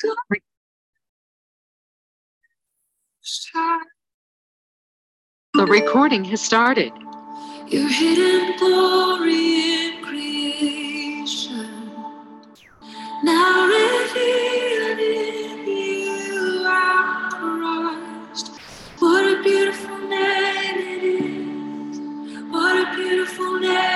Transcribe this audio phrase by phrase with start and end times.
[0.00, 0.42] glory.
[5.54, 6.92] The recording has started.
[7.68, 11.90] Your hidden glory in creation,
[13.24, 16.64] now revealed in you
[17.30, 18.50] Christ.
[19.00, 22.00] What a beautiful name it is!
[22.50, 23.95] What a beautiful name!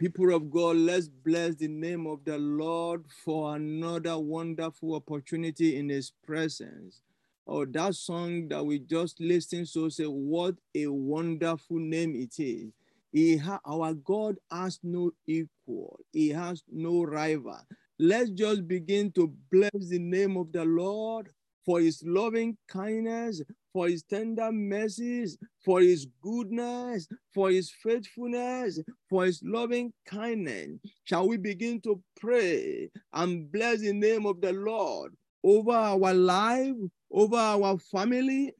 [0.00, 5.90] People of God, let's bless the name of the Lord for another wonderful opportunity in
[5.90, 7.02] His presence.
[7.46, 12.72] Oh, that song that we just listened to say, What a wonderful name it is.
[13.12, 17.60] He ha- our God has no equal, He has no rival.
[17.98, 21.28] Let's just begin to bless the name of the Lord
[21.66, 29.24] for His loving kindness, for his tender mercies, for his goodness, for his faithfulness, for
[29.24, 30.78] his loving kindness.
[31.04, 36.74] Shall we begin to pray and bless the name of the Lord over our life,
[37.10, 38.52] over our family,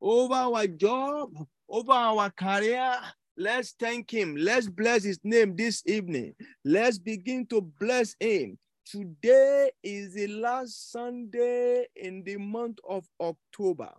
[0.00, 1.30] over our job,
[1.68, 2.94] over our career?
[3.36, 4.34] Let's thank him.
[4.36, 6.34] Let's bless his name this evening.
[6.64, 8.58] Let's begin to bless him.
[8.84, 13.90] Today is the last Sunday in the month of October.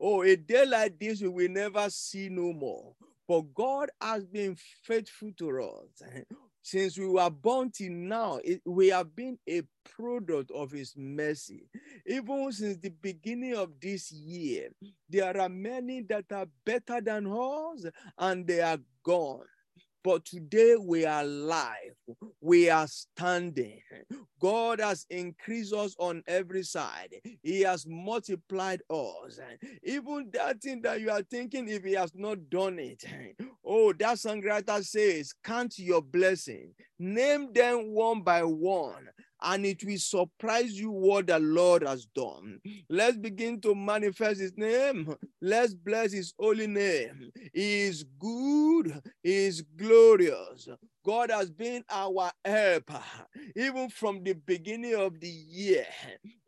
[0.00, 2.94] Oh, a day like this we will never see no more.
[3.26, 6.02] But God has been faithful to us.
[6.62, 11.66] Since we were born till now, it, we have been a product of His mercy.
[12.06, 14.68] Even since the beginning of this year,
[15.08, 17.86] there are many that are better than us
[18.18, 19.46] and they are gone.
[20.04, 21.94] But today we are alive.
[22.40, 23.80] We are standing.
[24.40, 27.14] God has increased us on every side.
[27.42, 29.40] He has multiplied us.
[29.82, 33.04] Even that thing that you are thinking, if He has not done it,
[33.64, 39.08] oh, that songwriter says, Count your blessing, name them one by one
[39.40, 42.60] and it will surprise you what the Lord has done.
[42.88, 45.14] Let's begin to manifest His name.
[45.40, 47.30] Let's bless His holy name.
[47.52, 50.68] He is good, He is glorious.
[51.04, 53.02] God has been our helper
[53.56, 55.86] even from the beginning of the year.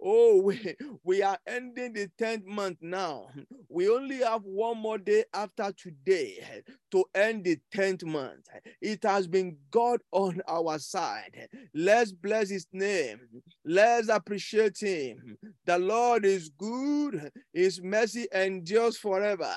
[0.02, 3.28] Oh, we, we are ending the 10th month now.
[3.68, 8.48] We only have one more day after today to end the 10th month.
[8.80, 11.48] It has been God on our side.
[11.74, 13.20] Let's bless his name.
[13.64, 15.36] Let's appreciate him.
[15.64, 19.54] The Lord is good, his mercy endures forever.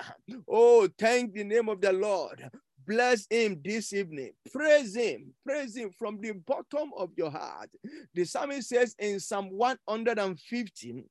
[0.48, 2.50] Oh, thank the name of the Lord
[2.86, 4.32] Bless him this evening.
[4.52, 5.34] Praise him.
[5.46, 7.70] Praise him from the bottom of your heart.
[8.14, 11.06] The psalmist says in Psalm 115,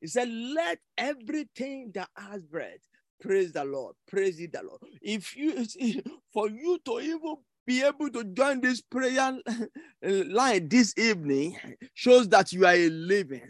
[0.00, 2.80] he said, Let everything that has breath
[3.20, 3.94] praise the Lord.
[4.06, 4.80] Praise the Lord.
[5.02, 5.64] If you
[6.32, 7.36] for you to even
[7.66, 9.36] be able to join this prayer
[10.02, 11.56] line this evening
[11.94, 13.42] shows that you are a living.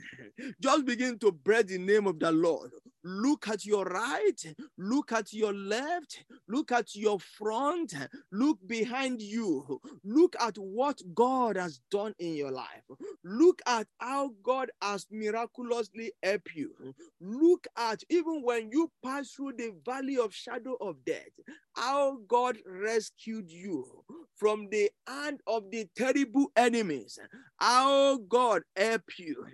[0.60, 2.70] Just begin to bread the name of the Lord.
[3.08, 7.94] Look at your right, look at your left, look at your front,
[8.32, 9.80] look behind you.
[10.02, 12.82] Look at what God has done in your life.
[13.22, 16.72] Look at how God has miraculously helped you.
[17.20, 21.30] Look at even when you pass through the valley of shadow of death,
[21.74, 24.02] how God rescued you
[24.34, 27.20] from the hand of the terrible enemies.
[27.58, 29.46] How God helped you.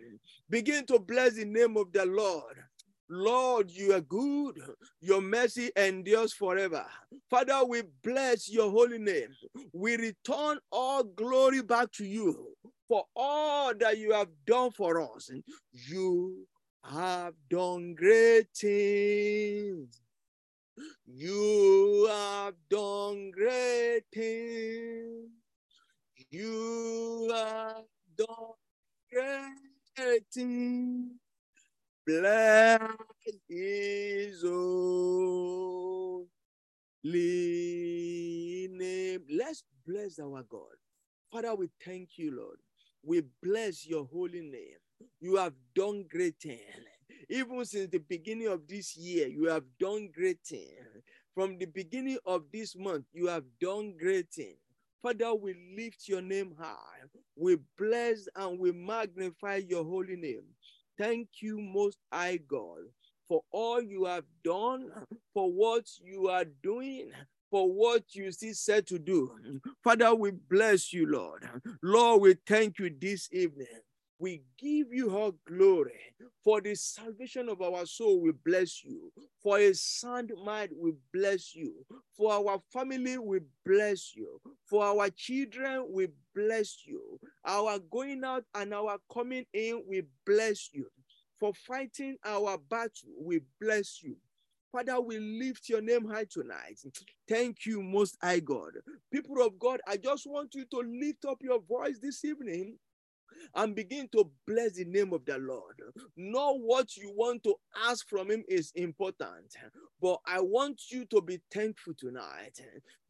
[0.48, 2.56] Begin to bless the name of the Lord.
[3.14, 4.58] Lord, you are good.
[5.02, 6.86] Your mercy endures forever.
[7.28, 9.28] Father, we bless your holy name.
[9.74, 12.56] We return all glory back to you
[12.88, 15.30] for all that you have done for us.
[15.72, 16.46] You
[16.82, 20.00] have done great things.
[21.06, 25.28] You have done great things.
[26.30, 27.84] You have
[28.16, 28.54] done
[29.12, 31.21] great things.
[32.06, 32.82] Bless
[33.48, 36.28] his holy
[38.70, 39.20] name.
[39.30, 40.76] Let's bless our God.
[41.32, 42.58] Father, we thank you, Lord.
[43.04, 44.78] We bless your holy name.
[45.20, 46.60] You have done great things.
[47.30, 50.70] Even since the beginning of this year, you have done great things.
[51.34, 54.58] From the beginning of this month, you have done great things.
[55.02, 56.76] Father, we lift your name high.
[57.36, 60.44] We bless and we magnify your holy name.
[60.98, 62.78] Thank you, Most High God,
[63.28, 64.90] for all you have done,
[65.34, 67.10] for what you are doing,
[67.50, 69.32] for what you see said to do.
[69.82, 71.48] Father, we bless you, Lord.
[71.82, 73.66] Lord, we thank you this evening.
[74.22, 75.98] We give you all glory.
[76.44, 79.12] For the salvation of our soul, we bless you.
[79.42, 81.84] For a sound mind, we bless you.
[82.16, 84.40] For our family, we bless you.
[84.66, 87.18] For our children, we bless you.
[87.44, 90.86] Our going out and our coming in, we bless you.
[91.40, 94.14] For fighting our battle, we bless you.
[94.70, 96.78] Father, we lift your name high tonight.
[97.28, 98.70] Thank you, Most High God.
[99.12, 102.76] People of God, I just want you to lift up your voice this evening
[103.54, 105.80] and begin to bless the name of the Lord.
[106.16, 107.54] Not what you want to
[107.86, 109.54] ask from Him is important,
[110.00, 112.60] but I want you to be thankful tonight.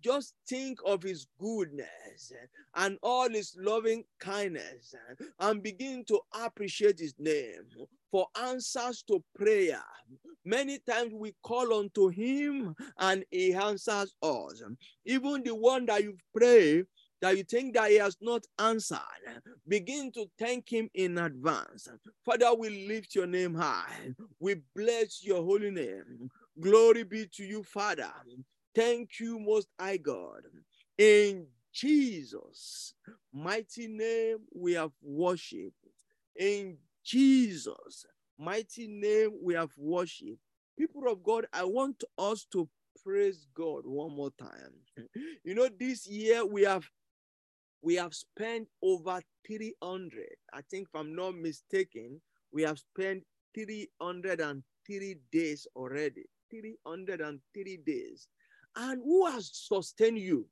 [0.02, 2.33] Just think of His goodness
[2.75, 4.95] and all His loving kindness
[5.38, 7.69] and begin to appreciate His name
[8.11, 9.83] for answers to prayer.
[10.45, 14.62] Many times we call unto Him and He answers us.
[15.05, 16.85] Even the one that you pray
[17.23, 18.99] that you think that he has not answered,
[19.67, 21.88] begin to thank him in advance.
[22.25, 24.12] Father, we lift your name high.
[24.41, 26.29] We bless your holy name.
[26.61, 28.12] Glory be to you, Father.
[28.75, 30.43] Thank you, Most High God.
[30.99, 32.95] In Jesus'
[33.33, 35.76] mighty name, we have worshiped.
[36.37, 38.05] In Jesus'
[38.37, 40.41] mighty name, we have worshiped.
[40.76, 42.69] People of God, I want us to
[43.05, 44.73] praise God one more time.
[45.45, 46.88] You know, this year we have
[47.83, 50.27] we have spent over 300.
[50.55, 52.21] I think if I'm not mistaken,
[52.53, 53.25] we have spent
[53.55, 56.25] 303 days already.
[56.51, 58.29] 303 days.
[58.77, 60.47] And who has sustained you?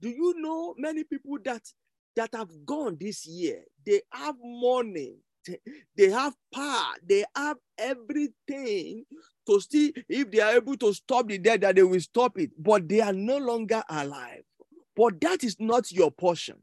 [0.00, 1.62] Do you know many people that
[2.16, 3.62] that have gone this year?
[3.86, 5.16] They have money,
[5.96, 9.04] they have power, they have everything
[9.46, 12.50] to see if they are able to stop the death that they will stop it,
[12.58, 14.42] but they are no longer alive.
[15.00, 16.56] But that is not your portion.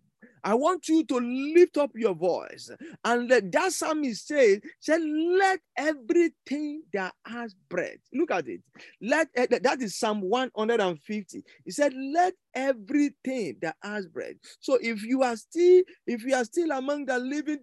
[0.43, 2.69] I want you to lift up your voice
[3.03, 7.97] and let that psalmist say, say, let everything that has breath.
[8.13, 8.61] Look at it.
[9.01, 11.43] Let eh, that is Psalm 150.
[11.65, 14.35] He said, let everything that has breath.
[14.59, 17.57] So if you are still, if you are still among the living,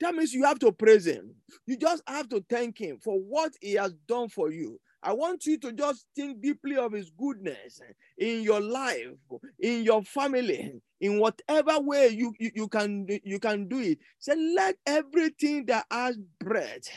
[0.00, 1.34] that means you have to praise him.
[1.66, 4.78] You just have to thank him for what he has done for you.
[5.02, 7.80] I want you to just think deeply of his goodness
[8.18, 9.16] in your life,
[9.58, 13.98] in your family, in whatever way you, you, you can you can do it.
[14.18, 16.88] Say, let everything that has breath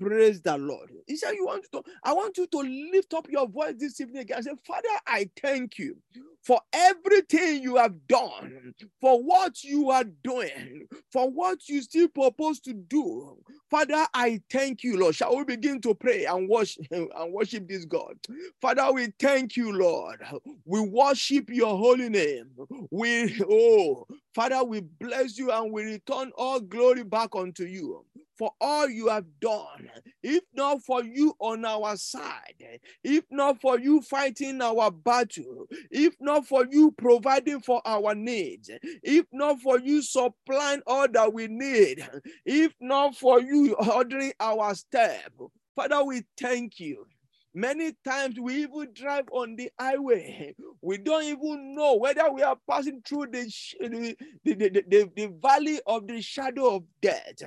[0.00, 0.90] praise the Lord.
[1.06, 2.58] He said, You want to I want you to
[2.92, 4.42] lift up your voice this evening again.
[4.42, 5.96] said, Father, I thank you
[6.42, 12.60] for everything you have done, for what you are doing, for what you still propose
[12.60, 13.36] to do.
[13.70, 15.14] Father, I thank you, Lord.
[15.14, 18.14] Shall we begin to pray and worship and worship this God?
[18.60, 20.22] Father, we thank you, Lord.
[20.64, 22.50] We worship your holy name.
[22.90, 28.04] We oh Father, we bless you and we return all glory back unto you
[28.36, 29.90] for all you have done.
[30.22, 36.14] If not for you on our side, if not for you fighting our battle, if
[36.20, 38.70] not for you providing for our needs,
[39.02, 42.06] if not for you supplying all that we need,
[42.44, 45.32] if not for you ordering our step,
[45.74, 47.06] Father, we thank you.
[47.54, 50.54] Many times we even drive on the highway.
[50.82, 53.50] We don't even know whether we are passing through the,
[53.80, 57.42] the, the, the, the valley of the shadow of death.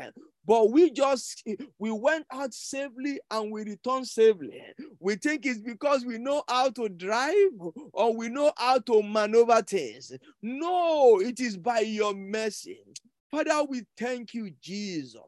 [0.50, 4.64] But we just we went out safely and we returned safely.
[5.00, 7.52] We think it's because we know how to drive
[7.94, 10.12] or we know how to maneuver things.
[10.42, 12.82] No, it is by your mercy.
[13.30, 15.22] Father, we thank you, Jesus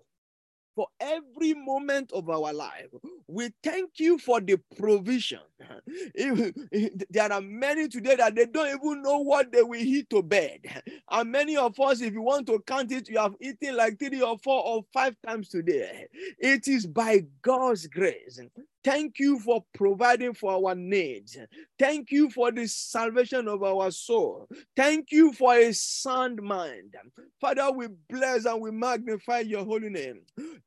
[0.75, 2.88] for every moment of our life.
[3.28, 5.40] We thank you for the provision.
[7.10, 10.62] there are many today that they don't even know what they will eat to bed.
[11.12, 14.22] And many of us, if you want to count it, you have eaten like three
[14.22, 16.08] or four or five times today.
[16.40, 18.40] It is by God's grace.
[18.84, 21.38] Thank you for providing for our needs.
[21.78, 24.48] Thank you for the salvation of our soul.
[24.76, 26.96] Thank you for a sound mind.
[27.40, 30.22] Father, we bless and we magnify your holy name.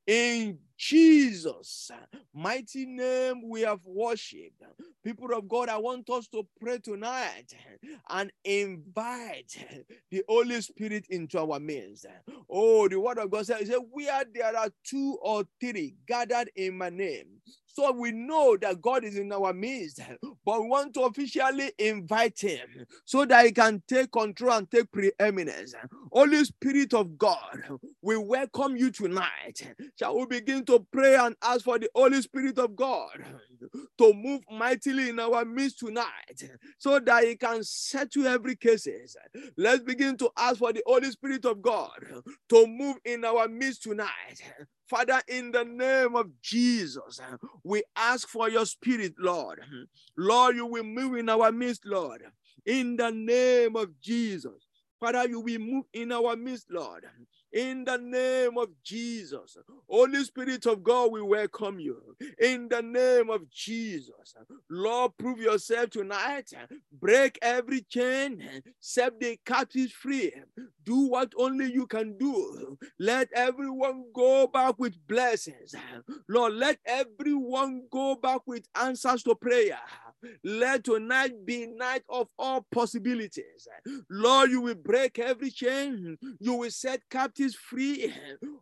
[0.06, 1.90] In Jesus'
[2.32, 4.62] mighty name, we have worshiped.
[5.04, 7.52] People of God, I want us to pray tonight
[8.10, 9.56] and invite
[10.10, 12.06] the Holy Spirit into our midst.
[12.48, 16.90] Oh, the word of God says, Where there are two or three gathered in my
[16.90, 17.26] name,
[17.74, 20.00] so we know that God is in our midst,
[20.44, 24.90] but we want to officially invite Him so that He can take control and take
[24.92, 25.74] preeminence.
[26.12, 27.64] Holy Spirit of God,
[28.00, 29.74] we welcome you tonight.
[29.98, 33.24] Shall we begin to pray and ask for the Holy Spirit of God
[33.98, 39.16] to move mightily in our midst tonight so that He can settle every cases?
[39.56, 41.90] Let's begin to ask for the Holy Spirit of God
[42.50, 44.42] to move in our midst tonight.
[44.86, 49.60] Father, in the name of Jesus, eh, we ask for your spirit, Lord.
[50.16, 52.22] Lord, you will move in our midst, Lord.
[52.66, 54.66] In the name of Jesus.
[55.00, 57.04] Father, you will move in our midst, Lord.
[57.54, 59.56] In the name of Jesus.
[59.88, 64.34] Holy Spirit of God, we welcome you in the name of Jesus.
[64.68, 66.50] Lord, prove yourself tonight.
[66.92, 68.42] Break every chain,
[68.80, 70.32] set the captives free.
[70.82, 72.76] Do what only you can do.
[72.98, 75.74] Let everyone go back with blessings.
[76.28, 79.78] Lord, let everyone go back with answers to prayer.
[80.42, 83.68] Let tonight be night of all possibilities.
[84.10, 86.16] Lord, you will break every chain.
[86.38, 88.12] You will set captives free.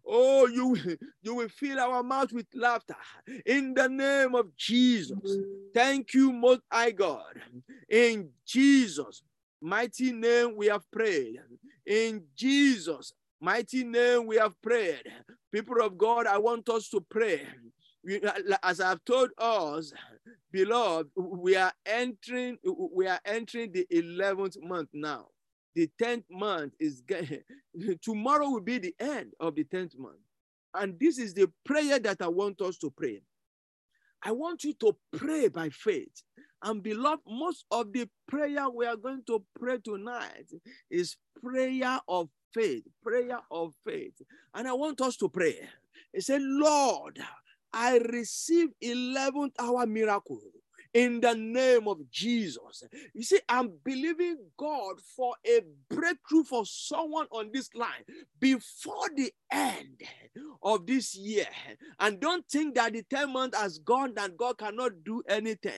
[0.06, 0.76] Oh, you,
[1.22, 2.96] you will fill our mouth with laughter.
[3.46, 5.18] In the name of Jesus.
[5.74, 7.40] Thank you, Most High God.
[7.88, 9.22] In Jesus'
[9.60, 11.40] mighty name we have prayed.
[11.86, 15.02] In Jesus' mighty name we have prayed.
[15.52, 17.46] People of God, I want us to pray.
[18.62, 19.92] As I've told us,
[20.50, 25.28] beloved, we are entering, we are entering the 11th month now.
[25.74, 27.02] The 10th month is
[28.02, 30.18] tomorrow will be the end of the 10th month.
[30.74, 33.22] And this is the prayer that I want us to pray.
[34.22, 36.22] I want you to pray by faith.
[36.62, 40.46] And beloved, most of the prayer we are going to pray tonight
[40.90, 44.14] is prayer of faith, prayer of faith.
[44.54, 45.68] And I want us to pray.
[46.12, 47.18] He said, Lord,
[47.72, 50.40] I receive 11th hour miracle
[50.94, 52.82] in the name of Jesus.
[53.14, 58.04] You see, I'm believing God for a breakthrough for someone on this line
[58.38, 60.02] before the end
[60.62, 61.46] of this year.
[61.98, 65.72] And don't think that the 10 months has gone and God cannot do anything.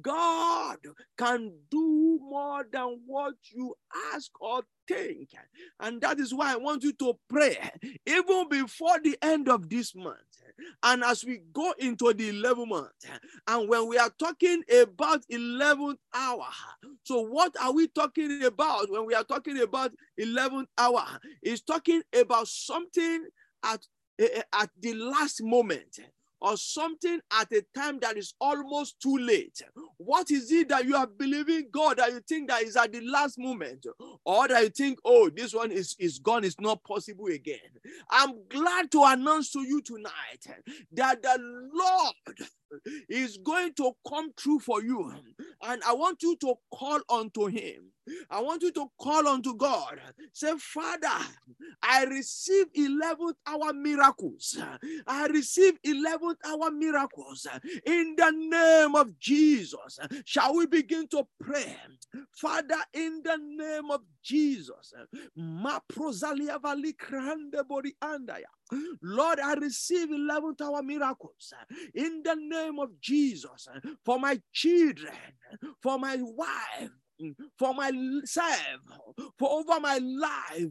[0.00, 0.78] God
[1.16, 3.74] can do more than what you
[4.12, 5.30] ask or think.
[5.78, 7.70] And that is why I want you to pray
[8.06, 10.18] even before the end of this month.
[10.82, 12.90] And as we go into the 11th month,
[13.46, 16.46] and when we are talking about 11th hour,
[17.04, 21.04] so what are we talking about when we are talking about 11th hour?
[21.42, 23.26] Is talking about something
[23.64, 23.86] at,
[24.18, 25.98] eh, eh, at the last moment
[26.40, 29.60] or something at a time that is almost too late.
[29.98, 33.00] What is it that you are believing God that you think that is at the
[33.02, 33.86] last moment?
[34.24, 37.58] Or that you think, oh, this one is, is gone, it's not possible again.
[38.10, 41.38] I'm glad to announce to you tonight that the
[41.72, 42.48] Lord
[43.08, 45.12] is going to come true for you.
[45.62, 47.92] And I want you to call unto him.
[48.28, 50.00] I want you to call unto God.
[50.32, 51.08] Say, Father,
[51.82, 54.58] I receive 11th hour miracles.
[55.06, 57.46] I receive 11th hour miracles
[57.86, 59.98] in the name of Jesus.
[60.24, 61.76] Shall we begin to pray?
[62.32, 64.92] Father, in the name of Jesus.
[69.02, 74.40] Lord, I receive 11th hour miracles uh, in the name of Jesus uh, for my
[74.52, 75.14] children,
[75.82, 78.80] for my wife, mm, for myself,
[79.38, 80.70] for over my life,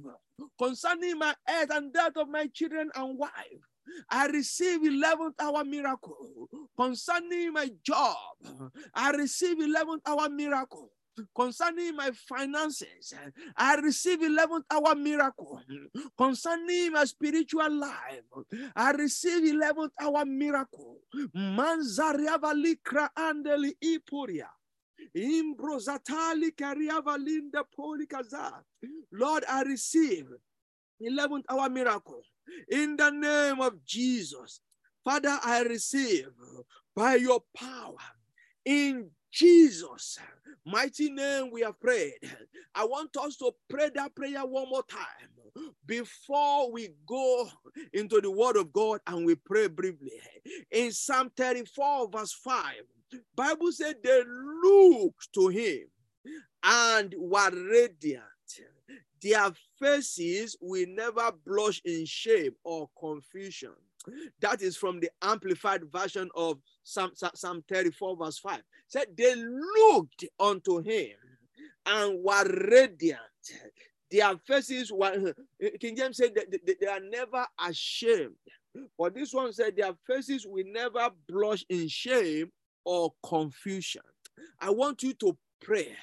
[0.58, 3.32] concerning my health and that of my children and wife.
[4.10, 8.16] I receive 11th hour miracle concerning my job.
[8.94, 10.92] I receive 11th hour miracle
[11.36, 13.14] concerning my finances.
[13.56, 15.62] I receive 11th hour miracle
[16.18, 18.24] concerning my spiritual life.
[18.76, 20.98] I receive 11th hour miracle.
[21.36, 24.50] Manzariavalikra andeli ipuria.
[25.16, 28.64] Imbrozatali kariavalinda polikaza.
[29.12, 30.28] Lord, I receive
[31.02, 32.22] 11th hour miracle
[32.70, 34.62] in the name of Jesus.
[35.04, 36.30] Father, I receive
[36.96, 37.96] by your power
[38.66, 40.20] in Jesus'
[40.66, 42.20] mighty name we have prayed.
[42.74, 45.30] I want us to pray that prayer one more time
[45.86, 47.50] before we go
[47.94, 50.12] into the word of God and we pray briefly.
[50.72, 52.64] In Psalm 34 verse 5,
[53.36, 54.24] Bible said they
[54.64, 55.86] looked to him
[56.64, 58.24] and were radiant.
[59.22, 63.74] Their faces will never blush in shame or confusion.
[64.40, 66.60] That is from the amplified version of
[66.90, 68.62] Psalm, Psalm 34, verse 5.
[68.88, 71.16] Said they looked unto him
[71.86, 73.20] and were radiant.
[74.12, 75.34] Their faces were,
[75.80, 78.36] King James said that they are never ashamed.
[78.98, 82.52] But this one said their faces will never blush in shame
[82.86, 84.02] or confusion.
[84.60, 85.96] I want you to pray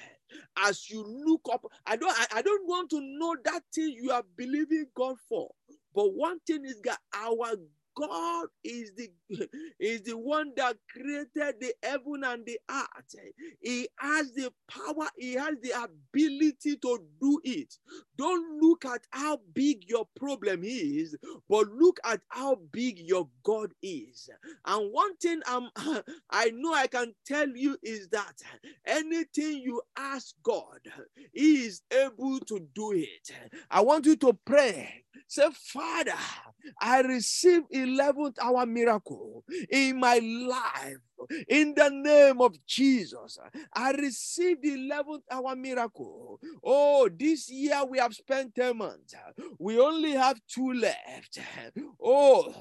[0.57, 1.65] as you look up.
[1.85, 5.49] I don't I, I don't want to know that thing you are believing God for.
[5.93, 7.55] But one thing is that our
[7.97, 9.09] God is the
[9.79, 13.15] is the one that created the heaven and the earth.
[13.59, 17.73] He has the power, he has the ability to do it.
[18.17, 21.15] Don't look at how big your problem is,
[21.49, 24.29] but look at how big your God is.
[24.65, 25.69] And one thing I'm
[26.29, 28.35] I know I can tell you is that
[28.85, 30.81] anything you ask God,
[31.33, 33.31] He is able to do it.
[33.71, 35.03] I want you to pray.
[35.27, 36.13] Say, Father,
[36.79, 40.97] I receive 11th hour miracle in my life.
[41.47, 43.37] In the name of Jesus,
[43.73, 46.39] I received the 11th hour miracle.
[46.63, 49.15] Oh, this year we have spent 10 months.
[49.59, 51.39] We only have two left.
[52.01, 52.53] Oh,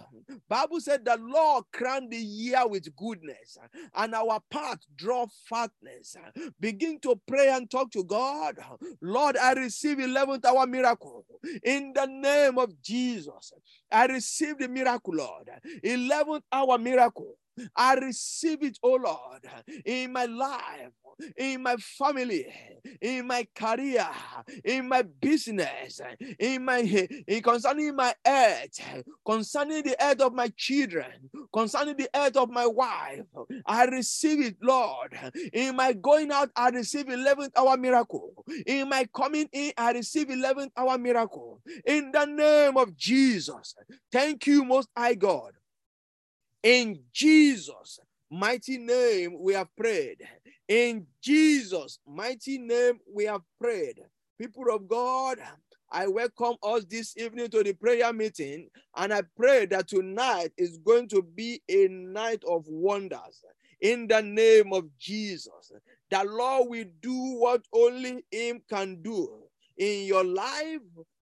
[0.48, 3.58] Bible said the Lord crowned the year with goodness
[3.94, 6.16] and our path draw fatness.
[6.60, 8.58] Begin to pray and talk to God.
[9.00, 11.24] Lord, I receive 11th hour miracle
[11.62, 13.52] in the name of Jesus.
[13.90, 15.50] I receive the miracle, Lord.
[15.84, 17.34] 11th hour miracle.
[17.74, 19.42] I receive it, oh Lord,
[19.84, 20.92] in my life,
[21.36, 22.46] in my family,
[23.00, 24.06] in my career,
[24.64, 26.00] in my business,
[26.38, 26.80] in my
[27.26, 28.80] in concerning my health,
[29.24, 33.22] concerning the health of my children, concerning the health of my wife.
[33.64, 35.18] I receive it, Lord.
[35.52, 38.44] In my going out, I receive 11th hour miracle.
[38.66, 41.60] In my coming in, I receive 11th hour miracle.
[41.86, 43.74] In the name of Jesus.
[44.12, 45.52] Thank you, Most High God.
[46.66, 50.16] In Jesus' mighty name, we have prayed.
[50.66, 54.00] In Jesus' mighty name, we have prayed.
[54.36, 55.38] People of God,
[55.92, 60.78] I welcome us this evening to the prayer meeting, and I pray that tonight is
[60.78, 63.44] going to be a night of wonders.
[63.80, 65.70] In the name of Jesus,
[66.10, 69.44] the Lord will do what only Him can do
[69.78, 70.80] in your life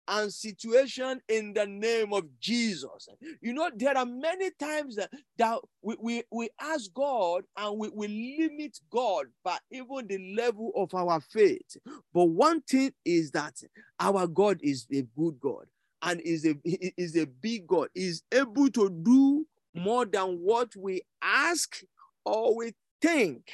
[0.07, 3.07] and situation in the name of Jesus.
[3.41, 4.97] You know, there are many times
[5.37, 10.71] that we, we, we ask God and we, we limit God by even the level
[10.75, 11.77] of our faith.
[12.13, 13.55] But one thing is that
[13.99, 15.65] our God is a good God
[16.01, 21.01] and is a is a big God, is able to do more than what we
[21.21, 21.81] ask
[22.25, 23.49] or we think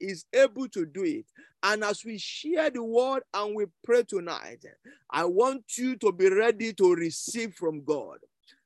[0.00, 1.26] is able to do it.
[1.62, 4.64] And as we share the word and we pray tonight,
[5.10, 8.18] I want you to be ready to receive from God.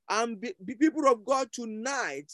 [0.09, 2.33] And be, be people of God tonight,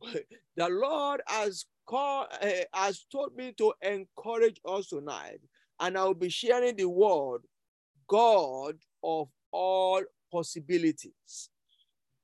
[0.56, 5.40] the Lord has called, uh, has told me to encourage us tonight,
[5.80, 7.42] and I will be sharing the word,
[8.06, 11.50] God of all possibilities.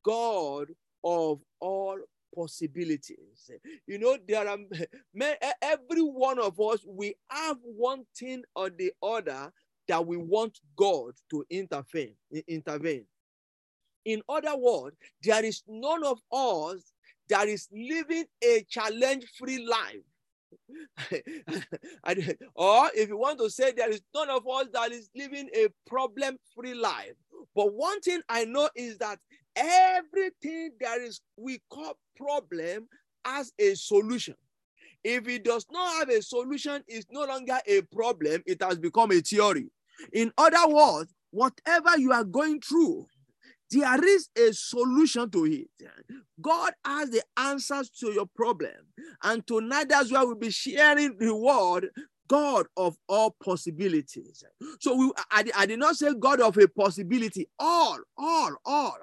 [0.04, 0.68] God
[1.02, 1.98] of all
[2.36, 3.50] possibilities.
[3.86, 4.58] You know, there are
[5.62, 9.52] every one of us, we have one thing or the other
[9.88, 12.14] that we want God to intervene.
[12.46, 13.06] Intervene.
[14.04, 16.92] In other words, there is none of us
[17.28, 20.04] that is living a challenge-free life.
[22.54, 25.66] or if you want to say there is none of us that is living a
[25.86, 27.14] problem-free life.
[27.54, 29.18] But one thing I know is that
[29.56, 32.88] everything that is we call problem
[33.24, 34.34] as a solution.
[35.02, 39.12] If it does not have a solution, it's no longer a problem, it has become
[39.12, 39.70] a theory.
[40.12, 43.06] In other words, whatever you are going through,
[43.70, 45.68] there is a solution to it.
[46.40, 48.70] God has the answers to your problem.
[49.22, 51.90] And tonight, that's why we'll be sharing the word
[52.28, 54.44] God of all possibilities.
[54.80, 58.96] So we, I, I did not say God of a possibility, all, all, all.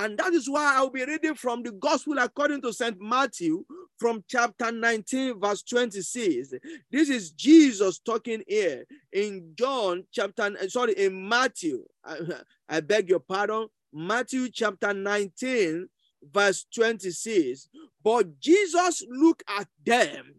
[0.00, 2.98] And that is why I'll be reading from the Gospel according to St.
[2.98, 3.66] Matthew
[3.98, 6.54] from chapter 19, verse 26.
[6.90, 11.84] This is Jesus talking here in John chapter, sorry, in Matthew.
[12.02, 12.16] I,
[12.70, 13.66] I beg your pardon.
[13.92, 15.86] Matthew chapter 19,
[16.32, 17.68] verse 26.
[18.02, 20.36] But Jesus looked at them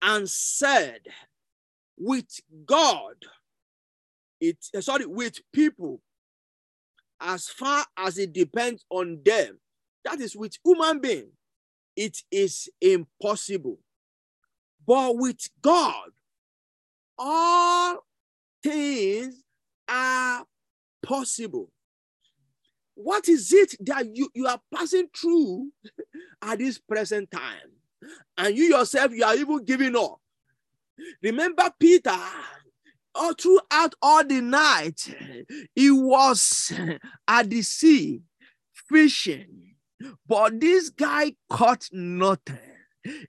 [0.00, 1.00] and said,
[1.98, 3.16] with God,
[4.40, 6.00] it sorry, with people,
[7.20, 9.58] as far as it depends on them.
[10.04, 11.30] That is with human being,
[11.96, 13.78] it is impossible.
[14.86, 16.10] But with God,
[17.18, 17.98] all
[18.62, 19.42] things
[19.88, 20.44] are
[21.02, 21.70] possible.
[22.94, 25.70] What is it that you, you are passing through
[26.42, 27.70] at this present time?
[28.36, 30.18] And you yourself, you are even giving up.
[31.22, 32.18] Remember Peter
[33.20, 35.14] all throughout all the night,
[35.74, 36.72] he was
[37.28, 38.22] at the sea
[38.88, 39.74] fishing,
[40.26, 42.58] but this guy caught nothing.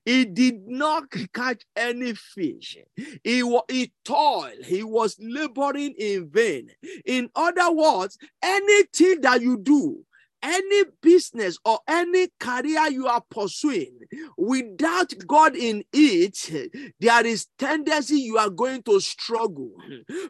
[0.03, 2.77] He did not catch any fish.
[3.23, 4.65] He, he toiled.
[4.65, 6.71] He was laboring in vain.
[7.05, 10.05] In other words, anything that you do
[10.43, 13.99] any business or any career you are pursuing
[14.37, 19.71] without God in it, there is tendency you are going to struggle.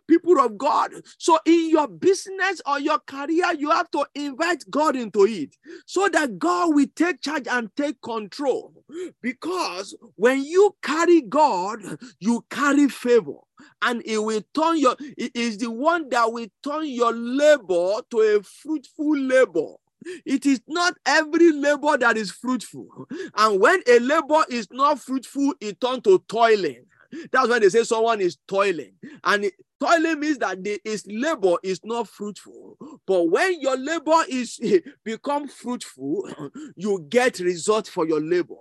[0.07, 4.95] People of God, so in your business or your career, you have to invite God
[4.95, 8.73] into it so that God will take charge and take control.
[9.21, 11.79] Because when you carry God,
[12.19, 13.37] you carry favor
[13.81, 18.19] and it will turn your it is the one that will turn your labor to
[18.19, 19.75] a fruitful labor
[20.25, 23.07] it is not every labor that is fruitful.
[23.35, 26.85] And when a labor is not fruitful it turns to toiling.
[27.31, 28.93] That's why they say someone is toiling.
[29.23, 32.77] And it, toiling means that the, his labor is not fruitful.
[33.05, 34.59] But when your labor is
[35.03, 36.29] become fruitful
[36.75, 38.55] you get result for your labor.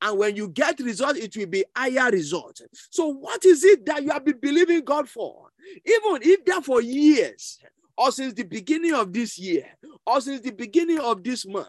[0.00, 2.60] And when you get result, it will be higher result.
[2.90, 5.48] So, what is it that you have been believing God for?
[5.86, 7.58] Even if that for years,
[8.02, 9.64] or since the beginning of this year,
[10.04, 11.68] or since the beginning of this month,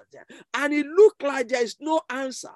[0.55, 2.49] and it looked like there is no answer,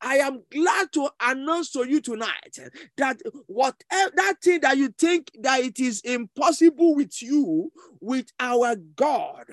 [0.00, 2.56] I am glad to announce to you tonight
[2.96, 8.76] that whatever that thing that you think that it is impossible with you, with our
[8.76, 9.46] God,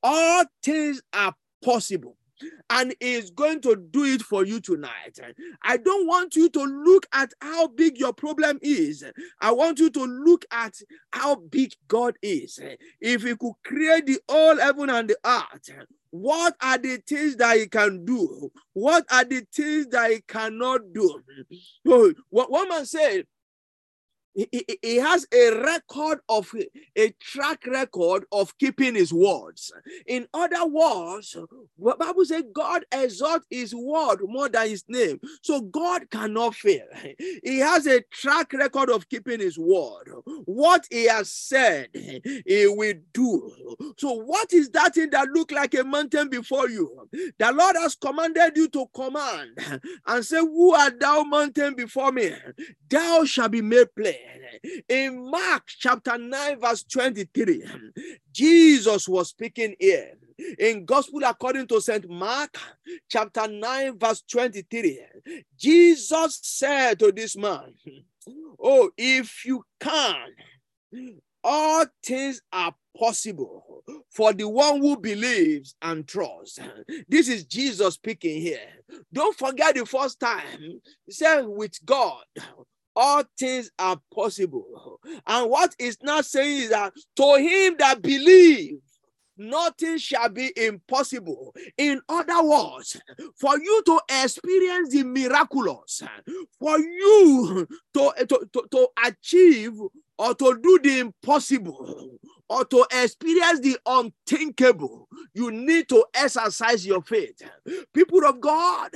[0.00, 2.16] all things are possible
[2.70, 5.18] and is going to do it for you tonight.
[5.62, 9.04] I don't want you to look at how big your problem is.
[9.40, 10.74] I want you to look at
[11.12, 12.60] how big God is.
[13.00, 17.56] If He could create the whole heaven and the earth, what are the things that
[17.56, 18.52] he can do?
[18.72, 21.20] What are the things that he cannot do?
[21.88, 23.26] Oh, what one man said,
[24.34, 26.52] he, he, has a record of
[26.96, 29.72] a track record of keeping his words.
[30.06, 31.36] In other words,
[31.76, 35.20] what Bible says God exalts his word more than his name.
[35.42, 36.86] So God cannot fail.
[37.44, 40.10] He has a track record of keeping his word.
[40.44, 43.94] What he has said, he will do.
[43.98, 47.08] So what is that thing that look like a mountain before you?
[47.38, 49.58] The Lord has commanded you to command
[50.06, 52.32] and say, Who art thou mountain before me?
[52.88, 54.23] Thou shall be made plain.
[54.88, 57.64] In Mark chapter 9, verse 23,
[58.32, 60.14] Jesus was speaking here.
[60.58, 62.08] In Gospel according to St.
[62.08, 62.58] Mark
[63.08, 65.00] chapter 9, verse 23,
[65.56, 67.74] Jesus said to this man,
[68.58, 70.28] Oh, if you can,
[71.42, 76.58] all things are possible for the one who believes and trusts.
[77.08, 78.70] This is Jesus speaking here.
[79.12, 82.24] Don't forget the first time he said, with God,
[82.96, 85.00] all things are possible.
[85.26, 88.80] And what is not saying is that to him that believes,
[89.36, 91.54] nothing shall be impossible.
[91.76, 93.00] In other words,
[93.36, 96.02] for you to experience the miraculous,
[96.58, 99.72] for you to, to, to, to achieve
[100.18, 102.18] or to do the impossible,
[102.54, 107.42] or to experience the unthinkable, you need to exercise your faith.
[107.92, 108.90] People of God,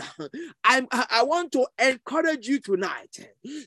[0.63, 3.19] I'm, I want to encourage you tonight.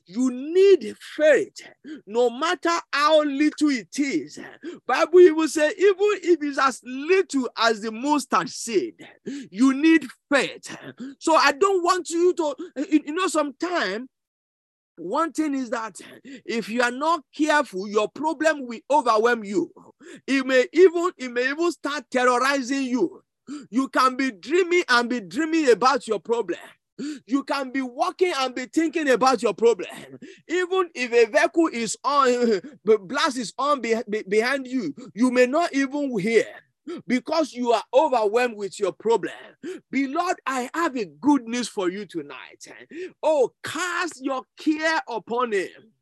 [0.06, 1.60] You need faith,
[2.06, 4.38] no matter how little it is.
[4.86, 9.06] Bible even say, even if it's as little as the mustard seed,
[9.50, 10.74] you need faith.
[11.18, 12.54] So I don't want you to,
[12.90, 14.08] you know, sometimes
[14.96, 19.72] one thing is that if you are not careful, your problem will overwhelm you.
[20.26, 23.22] It may even it may even start terrorizing you.
[23.70, 26.58] You can be dreaming and be dreaming about your problem.
[27.26, 29.88] You can be walking and be thinking about your problem.
[30.46, 32.26] Even if a vehicle is on,
[32.84, 36.46] the blast is on behind you, you may not even hear
[37.06, 39.32] because you are overwhelmed with your problem.
[39.90, 42.66] Beloved, I have a good news for you tonight.
[43.22, 45.92] Oh, cast your care upon him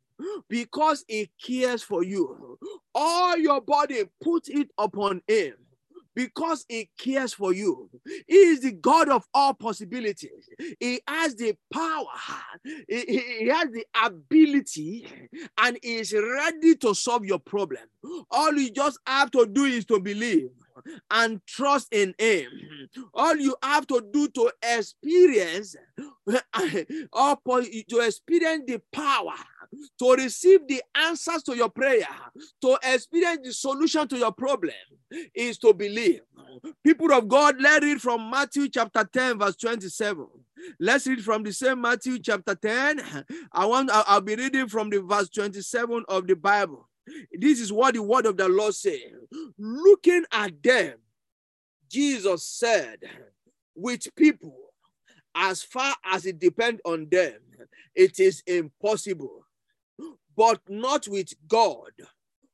[0.49, 2.57] because he cares for you.
[2.93, 5.53] All your body, put it upon him
[6.15, 7.89] because he cares for you.
[8.27, 10.49] He is the God of all possibilities.
[10.79, 12.05] He has the power,
[12.87, 15.07] he, has the ability,
[15.57, 17.83] and he is ready to solve your problem.
[18.29, 20.49] All you just have to do is to believe
[21.09, 22.49] and trust in Him.
[23.13, 25.75] All you have to do to experience
[27.13, 29.35] or to experience the power
[29.99, 32.07] to receive the answers to your prayer,
[32.61, 34.73] to experience the solution to your problem,
[35.33, 36.21] is to believe.
[36.83, 40.25] People of God, let's read from Matthew chapter 10, verse 27.
[40.79, 43.25] Let's read from the same Matthew chapter 10.
[43.51, 46.87] I want I'll be reading from the verse 27 of the Bible.
[47.31, 48.99] This is what the word of the Lord says.
[49.57, 50.97] Looking at them,
[51.89, 52.99] Jesus said,
[53.75, 54.55] with people,
[55.35, 57.39] as far as it depends on them,
[57.95, 59.45] it is impossible,
[60.35, 61.91] but not with God.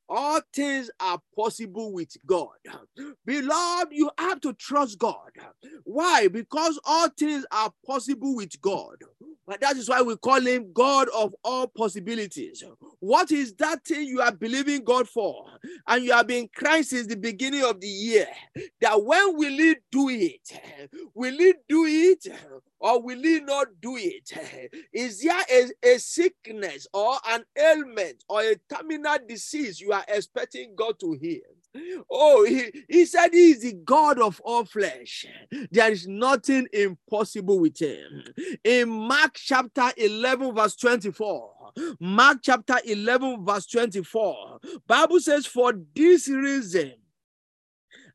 [0.09, 2.49] All things are possible with God.
[3.25, 5.31] Beloved, you have to trust God.
[5.83, 6.27] Why?
[6.27, 8.97] Because all things are possible with God.
[9.45, 12.63] But that is why we call him God of all possibilities.
[12.99, 15.45] What is that thing you are believing God for?
[15.87, 18.27] And you have been crying since the beginning of the year
[18.81, 20.51] that when will he do it?
[21.13, 22.27] Will he do it
[22.79, 24.31] or will he not do it?
[24.93, 30.75] Is there a, a sickness or an ailment or a terminal disease you are expecting
[30.75, 31.41] God to heal?
[32.09, 35.25] Oh, he, he said he is the God of all flesh.
[35.71, 38.23] There is nothing impossible with him.
[38.63, 41.53] In Mark chapter 11, verse 24,
[41.99, 46.93] Mark chapter 11, verse 24, Bible says, For this reason,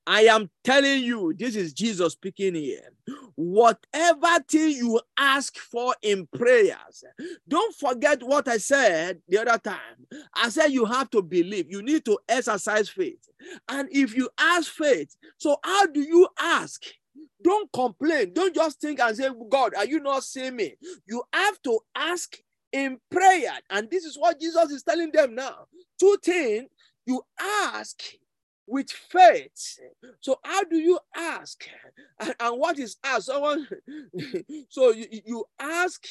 [0.06, 2.90] I am telling you, this is Jesus speaking here.
[3.34, 7.04] Whatever thing you ask for in prayers,
[7.46, 10.06] don't forget what I said the other time.
[10.34, 13.28] I said you have to believe, you need to exercise faith.
[13.68, 16.82] And if you ask faith, so how do you ask?
[17.42, 18.32] Don't complain.
[18.32, 20.74] Don't just think and say, God, are you not seeing me?
[21.06, 22.36] You have to ask
[22.72, 23.52] in prayer.
[23.70, 25.66] And this is what Jesus is telling them now.
[25.98, 26.68] Two things
[27.06, 28.00] you ask
[28.66, 29.78] with faith.
[30.20, 31.64] So how do you ask?
[32.20, 33.26] And, and what is ask?
[33.26, 33.66] Someone
[34.68, 36.04] so you, you ask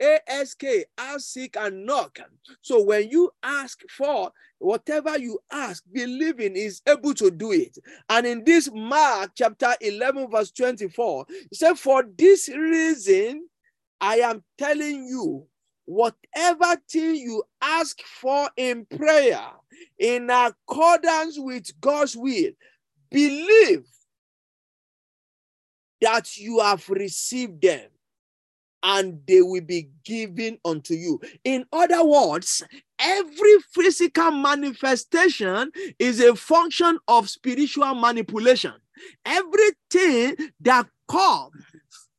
[0.00, 0.64] ASK,
[0.98, 2.18] ask, seek, and knock.
[2.62, 7.78] So when you ask for whatever you ask, believing is able to do it.
[8.08, 13.48] And in this Mark chapter 11, verse 24, he said, For this reason,
[14.00, 15.46] I am telling you,
[15.84, 19.46] whatever thing you ask for in prayer,
[19.98, 22.52] in accordance with God's will,
[23.10, 23.84] believe
[26.00, 27.88] that you have received them
[28.82, 31.18] and they will be given unto you.
[31.42, 32.62] In other words,
[32.98, 38.74] every physical manifestation is a function of spiritual manipulation.
[39.24, 41.54] Everything that comes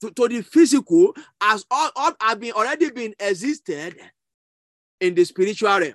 [0.02, 3.96] to, to the physical has all, all have been already been existed
[5.00, 5.94] in the spiritual realm.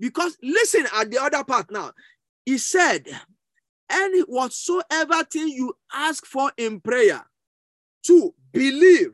[0.00, 1.92] Because listen at the other part now.
[2.46, 3.06] He said,
[3.90, 7.24] and whatsoever thing you ask for in prayer,
[8.04, 9.10] to believe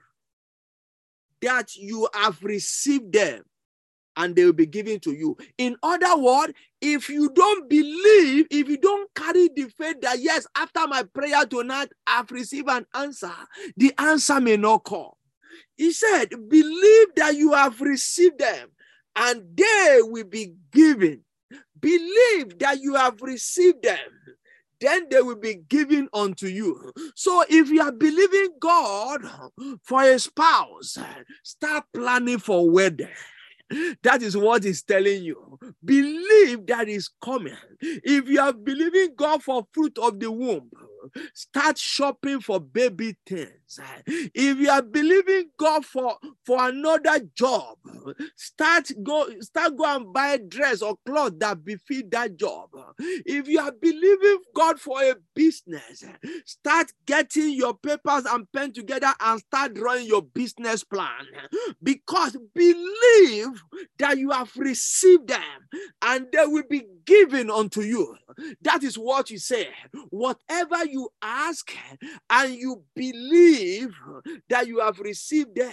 [1.40, 3.42] that you have received them
[4.16, 5.37] and they will be given to you.
[5.59, 10.46] In other words, if you don't believe, if you don't carry the faith that yes,
[10.57, 13.33] after my prayer tonight, I've received an answer,
[13.77, 15.11] the answer may not come.
[15.77, 18.68] He said, believe that you have received them
[19.16, 21.22] and they will be given.
[21.79, 23.98] Believe that you have received them
[24.81, 26.92] then they will be given unto you.
[27.14, 29.22] So if you are believing God
[29.83, 30.98] for a spouse,
[31.42, 33.09] start planning for wedding.
[34.03, 35.59] That is what he's telling you.
[35.85, 37.57] Believe that is coming.
[37.81, 40.70] If you are believing God for fruit of the womb,
[41.35, 43.81] start shopping for baby things.
[44.07, 47.79] If you are believing God for, for another job,
[48.37, 52.71] start go start go and buy a dress or cloth that befit that job.
[52.99, 56.05] If you are believing God for a business,
[56.45, 61.27] start getting your papers and pen together and start drawing your business plan.
[61.83, 63.62] Because believe
[63.99, 65.40] that you have received them
[66.03, 68.17] and they will be given unto you.
[68.62, 69.69] That is what you say.
[70.11, 71.72] Whatever you ask
[72.30, 73.90] and you believe
[74.48, 75.72] that you have received them,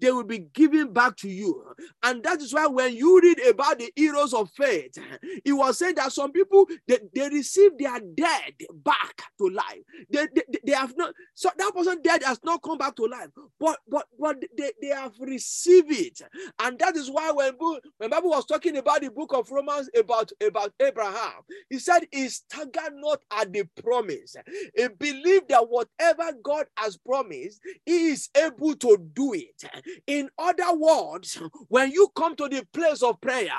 [0.00, 1.62] they will be given back to you.
[2.02, 4.98] And that is why when you read about the heroes of faith,
[5.44, 9.82] it was said that some people they, they receive their dead back to life.
[10.10, 13.28] They, they, they have not so that person dead has not come back to life,
[13.60, 16.20] but but but they, they have received it.
[16.60, 17.52] And that is why when,
[17.98, 22.28] when Bible was talking about the book of Romans about, about Abraham, he said he
[22.28, 24.36] staggered not at the promise.
[24.76, 29.64] He believed that whatever God has promised, he is able to do it.
[30.06, 33.50] In other words, when you come to the place of prayer,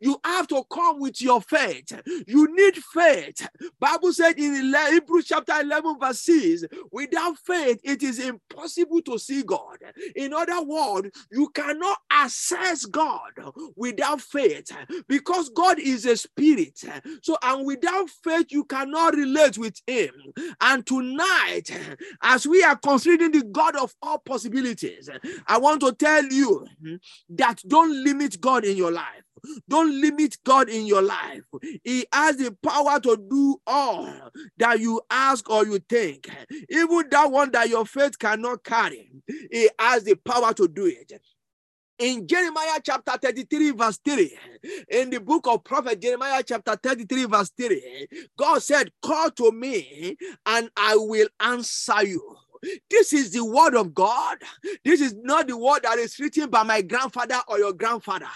[0.00, 1.92] you have to come with your faith.
[2.26, 3.48] You need faith.
[3.80, 9.42] Bible said in Hebrews chapter 11 verse 6, without faith, it is impossible to see
[9.42, 9.78] God.
[10.16, 13.32] In other words, you cannot access God
[13.76, 14.70] without faith
[15.08, 16.80] because God is a spirit.
[17.22, 20.12] So, and without faith, you cannot relate with Him.
[20.60, 21.70] And tonight,
[22.22, 25.08] as we are considering the God of all possibilities,
[25.46, 26.66] I want to tell you
[27.30, 29.22] that don't limit God in your life.
[29.68, 31.42] Don't limit God in your life.
[31.82, 34.08] He has the power to do all
[34.58, 36.30] that you ask or you think.
[36.68, 39.10] Even that one that your faith cannot carry,
[39.50, 41.20] He has the power to do it.
[41.98, 44.38] In Jeremiah chapter 33, verse 3,
[44.90, 50.16] in the book of prophet Jeremiah chapter 33, verse 3, God said, Call to me
[50.46, 52.36] and I will answer you.
[52.90, 54.38] This is the word of God.
[54.84, 58.28] This is not the word that is written by my grandfather or your grandfather.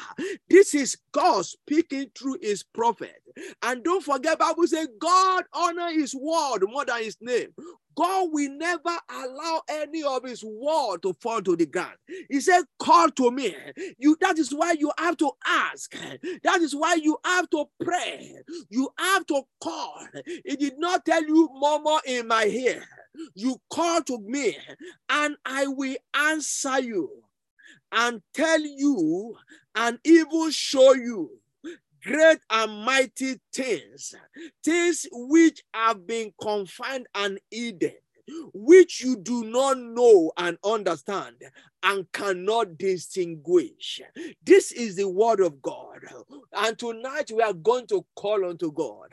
[0.49, 3.17] This is God speaking through his prophet.
[3.63, 7.49] And don't forget, Bible says God honor his word more than his name.
[7.97, 11.97] God will never allow any of his word to fall to the ground.
[12.29, 13.55] He said, Call to me.
[13.99, 15.97] You that is why you have to ask.
[16.43, 18.37] That is why you have to pray.
[18.69, 20.07] You have to call.
[20.45, 22.85] He did not tell you murmur in my ear.
[23.35, 24.57] You call to me,
[25.09, 27.11] and I will answer you
[27.93, 29.37] and tell you
[29.75, 31.31] and even show you
[32.07, 34.15] great and mighty things,
[34.65, 37.95] things which have been confined and hidden,
[38.55, 41.37] which you do not know and understand
[41.83, 44.01] and cannot distinguish.
[44.45, 45.99] This is the word of God.
[46.53, 49.11] And tonight we are going to call unto God.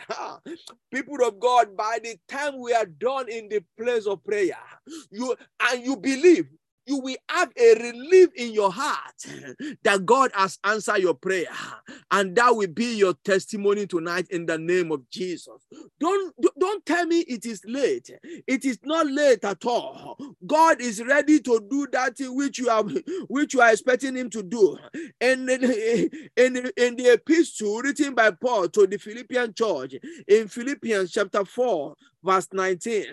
[0.91, 4.57] People of God, by the time we are done in the place of prayer,
[5.11, 5.35] you
[5.71, 6.47] and you believe
[6.86, 9.15] you will have a relief in your heart
[9.84, 11.47] that God has answered your prayer.
[12.11, 15.65] And that will be your testimony tonight in the name of Jesus.
[15.99, 18.09] Don't, don't tell me it is late.
[18.47, 20.17] It is not late at all.
[20.45, 22.91] God is ready to do that which you have
[23.27, 24.77] which you are expecting him to do.
[25.21, 25.63] And in,
[26.36, 29.95] in, in the epistle written by Paul to the Philippian church
[30.27, 33.05] in Philippians chapter 4, verse 19.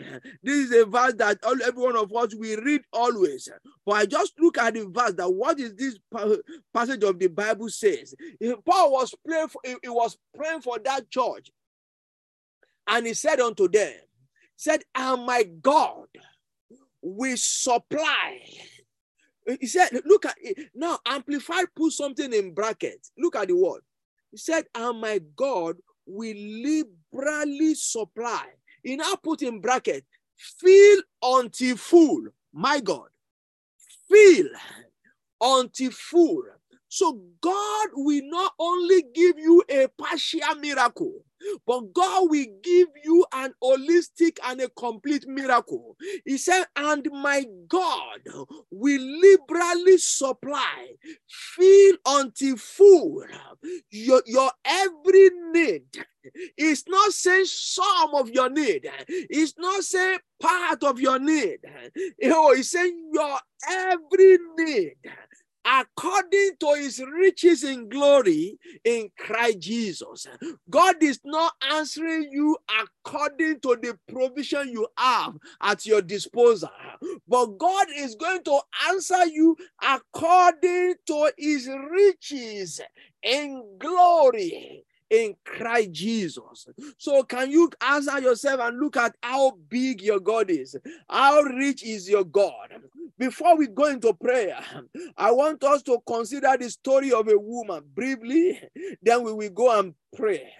[0.42, 3.48] This is a verse that all, every one of us we read always.
[3.84, 5.98] But I just look at the verse that what is this
[6.72, 8.14] passage of the Bible says.
[8.64, 11.50] Paul was praying for, he was praying for that church.
[12.86, 13.94] And he said unto them,
[14.56, 16.06] said, and my God
[17.02, 18.40] will supply.
[19.58, 20.70] He said, look at it.
[20.74, 23.10] Now, Amplified put something in brackets.
[23.16, 23.80] Look at the word.
[24.30, 28.44] He said, and my God will liberally supply
[28.82, 30.04] he now put in bracket,
[30.36, 32.22] fill until full.
[32.52, 33.08] My God,
[34.10, 34.48] fill
[35.40, 36.44] until full.
[36.88, 41.24] So God will not only give you a partial miracle,
[41.66, 45.96] but God will give you an holistic and a complete miracle.
[46.24, 48.20] He said, And my God
[48.70, 50.88] will liberally supply,
[51.28, 53.24] fill until full
[53.90, 55.84] your, your every need.
[56.56, 61.58] It's not saying some of your need, it's not saying part of your need.
[62.24, 63.38] Oh, he's saying your
[63.68, 64.96] every need
[65.64, 70.26] according to his riches in glory in Christ Jesus.
[70.68, 76.70] God is not answering you according to the provision you have at your disposal,
[77.28, 82.80] but God is going to answer you according to his riches
[83.22, 86.66] in glory in Christ Jesus.
[86.98, 90.76] So, can you answer yourself and look at how big your God is?
[91.08, 92.68] How rich is your God?
[93.18, 94.58] Before we go into prayer,
[95.16, 98.60] I want us to consider the story of a woman briefly,
[99.02, 100.50] then we will go and pray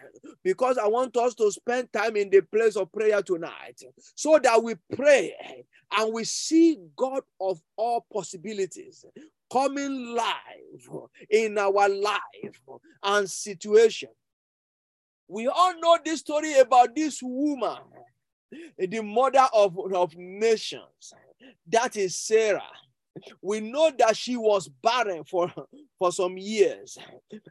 [0.43, 3.81] because I want us to spend time in the place of prayer tonight
[4.15, 5.65] so that we pray
[5.97, 9.05] and we see God of all possibilities
[9.51, 12.61] coming live in our life
[13.03, 14.11] and situation.
[15.31, 17.79] We all know this story about this woman,
[18.77, 21.15] the mother of, of nations.
[21.69, 22.65] That is Sarah.
[23.41, 25.53] We know that she was barren for,
[26.01, 26.99] for some years.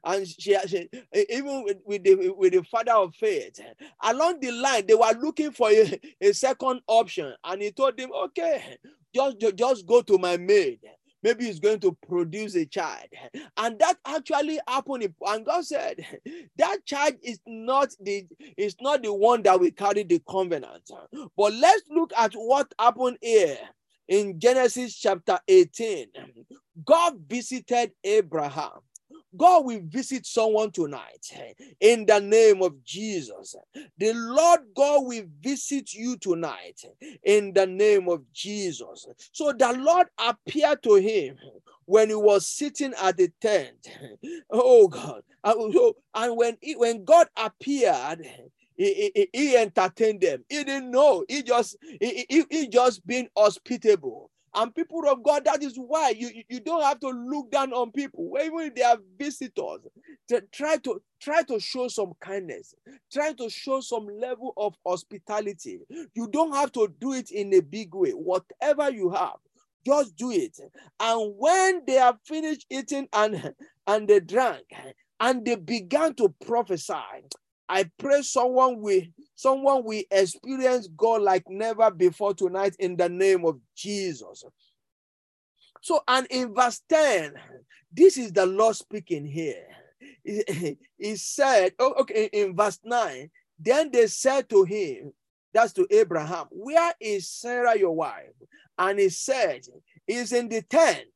[0.03, 0.89] And she, she
[1.29, 3.61] even with, the, with the father of faith,
[4.03, 7.33] along the line, they were looking for a, a second option.
[7.45, 8.77] And he told them, okay,
[9.15, 10.79] just, just go to my maid
[11.23, 13.07] maybe he's going to produce a child.
[13.57, 15.13] And that actually happened.
[15.25, 16.05] And God said,
[16.57, 18.25] that child is not the
[18.57, 20.89] is not the one that will carry the covenant.
[21.37, 23.57] But let's look at what happened here
[24.07, 26.07] in Genesis chapter 18.
[26.85, 28.79] God visited Abraham
[29.35, 33.55] God will visit someone tonight eh, in the name of Jesus.
[33.97, 39.07] The Lord God will visit you tonight eh, in the name of Jesus.
[39.31, 41.37] So the Lord appeared to him
[41.85, 43.87] when he was sitting at the tent.
[44.51, 45.21] Oh God.
[45.43, 48.25] And when, he, when God appeared,
[48.75, 50.43] he, he, he, entertained them.
[50.49, 51.25] He didn't know.
[51.27, 54.31] He just he, he, he just been hospitable.
[54.55, 57.91] And people of God, that is why you, you don't have to look down on
[57.91, 59.81] people, even if they are visitors.
[60.29, 62.73] To try to try to show some kindness,
[63.11, 65.79] try to show some level of hospitality.
[66.13, 68.11] You don't have to do it in a big way.
[68.11, 69.37] Whatever you have,
[69.85, 70.59] just do it.
[70.99, 73.53] And when they have finished eating and,
[73.87, 74.65] and they drank,
[75.19, 76.93] and they began to prophesy,
[77.69, 79.03] I pray someone will
[79.35, 84.43] someone will experience God like never before tonight in the name of Jesus.
[85.81, 87.33] So, and in verse 10,
[87.93, 89.65] this is the Lord speaking here.
[90.23, 95.13] He, said, oh, okay, in verse 9, then they said to him,
[95.53, 98.33] that's to Abraham, where is Sarah your wife?
[98.77, 99.61] And he said,
[100.07, 101.07] is in the tent.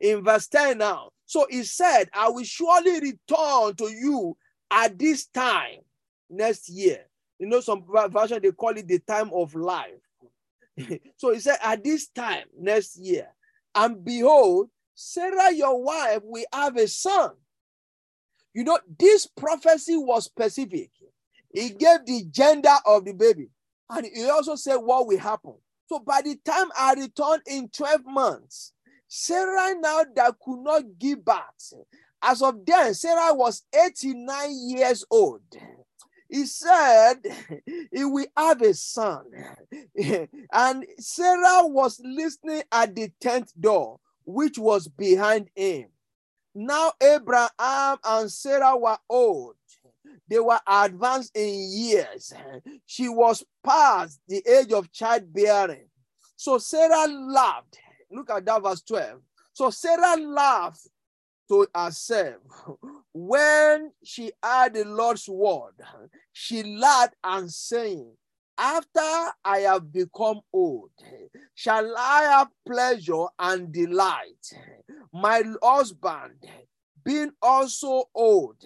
[0.00, 1.10] In verse 10 now.
[1.26, 4.36] So he said, I will surely return to you
[4.74, 5.78] at this time
[6.28, 7.04] next year.
[7.38, 9.90] You know, some version they call it the time of life.
[11.16, 13.28] so he said, at this time next year,
[13.74, 17.30] and behold, Sarah, your wife, will have a son.
[18.52, 20.90] You know, this prophecy was specific.
[21.52, 23.48] He gave the gender of the baby,
[23.90, 25.54] and he also said what will happen.
[25.86, 28.72] So by the time I return in 12 months,
[29.06, 31.74] Sarah now that could not give birth.
[32.26, 35.42] As of then, Sarah was 89 years old.
[36.26, 37.16] He said
[37.92, 39.26] he will have a son.
[40.52, 45.88] and Sarah was listening at the tent door, which was behind him.
[46.54, 49.56] Now Abraham and Sarah were old.
[50.26, 52.32] They were advanced in years.
[52.86, 55.88] She was past the age of childbearing.
[56.36, 57.78] So Sarah laughed.
[58.10, 59.20] Look at that verse 12.
[59.52, 60.88] So Sarah laughed
[61.48, 62.40] to herself.
[63.12, 65.74] When she heard the Lord's word,
[66.32, 68.12] she laughed and saying,
[68.58, 70.90] After I have become old,
[71.54, 74.52] shall I have pleasure and delight?
[75.12, 76.44] My husband
[77.04, 78.56] being also old.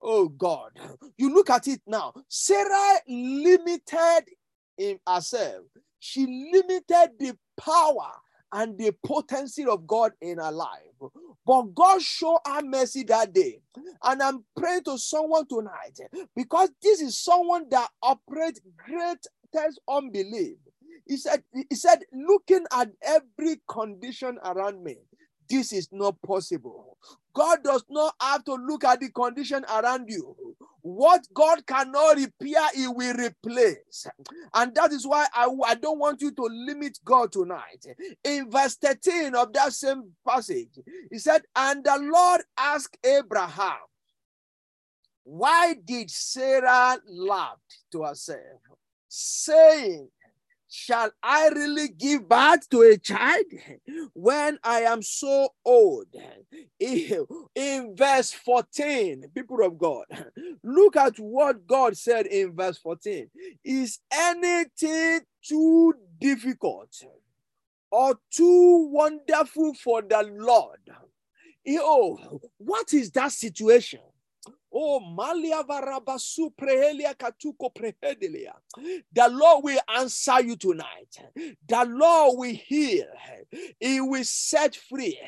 [0.00, 0.70] Oh God,
[1.16, 2.12] you look at it now.
[2.28, 4.24] Sarah limited
[4.78, 5.64] in herself.
[5.98, 8.12] She limited the power
[8.56, 10.80] and the potency of God in our life.
[11.46, 13.60] But God showed her mercy that day.
[14.02, 16.00] And I'm praying to someone tonight
[16.34, 20.56] because this is someone that operates greatest unbelief.
[21.06, 24.96] He said, he said, looking at every condition around me,
[25.50, 26.96] this is not possible.
[27.34, 30.34] God does not have to look at the condition around you.
[30.86, 34.06] What God cannot repair, He will replace.
[34.54, 37.84] And that is why I, I don't want you to limit God tonight.
[38.22, 40.78] In verse 13 of that same passage,
[41.10, 43.80] He said, And the Lord asked Abraham,
[45.24, 47.58] Why did Sarah laugh
[47.90, 48.60] to herself,
[49.08, 50.08] saying,
[50.68, 53.44] Shall I really give birth to a child
[54.14, 56.08] when I am so old?
[56.80, 60.06] In verse 14, people of God,
[60.64, 63.30] look at what God said in verse 14.
[63.64, 66.90] Is anything too difficult
[67.90, 70.80] or too wonderful for the Lord?
[71.68, 74.00] Oh, what is that situation?
[74.78, 78.52] Oh, Malia Varabasu Prehelia Katuko Prehedelia.
[79.10, 81.16] The Lord will answer you tonight.
[81.66, 83.06] The Lord will heal.
[83.80, 85.18] He will set free.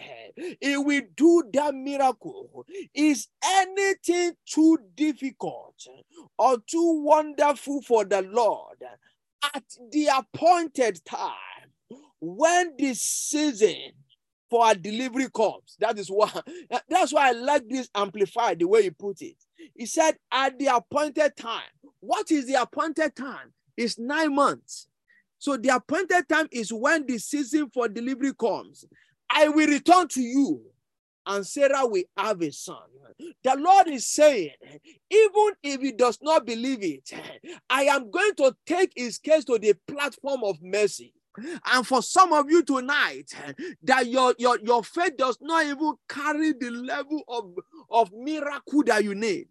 [0.61, 2.67] He will do that miracle.
[2.93, 5.77] Is anything too difficult
[6.39, 8.83] or too wonderful for the Lord
[9.55, 11.73] at the appointed time
[12.21, 13.93] when the season
[14.51, 15.77] for a delivery comes.
[15.79, 16.31] That is why
[16.89, 19.37] that's why I like this amplified the way he put it.
[19.75, 21.63] He said, at the appointed time.
[22.01, 23.53] What is the appointed time?
[23.77, 24.89] It's nine months.
[25.39, 28.85] So the appointed time is when the season for delivery comes.
[29.31, 30.63] I will return to you,
[31.27, 32.77] and Sarah will have a son.
[33.43, 34.53] The Lord is saying,
[35.11, 37.11] even if he does not believe it,
[37.71, 41.13] I am going to take his case to the platform of mercy.
[41.67, 43.35] And for some of you tonight,
[43.83, 47.53] that your, your, your faith does not even carry the level of,
[47.91, 49.49] of miracle that you need.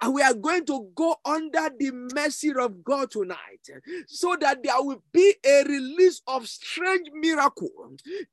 [0.00, 3.66] And we are going to go under the mercy of God tonight
[4.06, 7.70] so that there will be a release of strange miracle.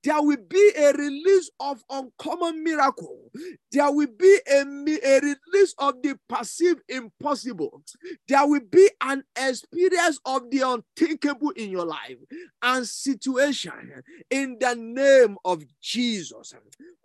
[0.04, 3.32] There will be a release of uncommon miracle.
[3.72, 7.82] There will be a, a release of the perceived impossible.
[8.28, 12.18] There will be an experience of the unthinkable in your life.
[12.62, 16.54] And situation in the name of Jesus.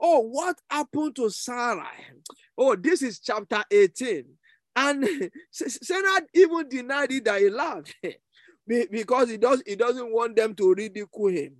[0.01, 1.87] Oh, what happened to Sarah?
[2.57, 4.25] Oh, this is chapter 18.
[4.75, 7.95] And Sarah even denied it that he laughed
[8.67, 11.57] because he does he doesn't want them to ridicule him.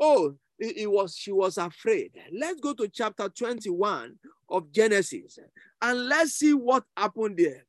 [0.00, 2.12] Oh, it, was she was afraid.
[2.32, 4.16] Let's go to chapter 21
[4.50, 5.38] of Genesis
[5.80, 7.64] and let's see what happened there.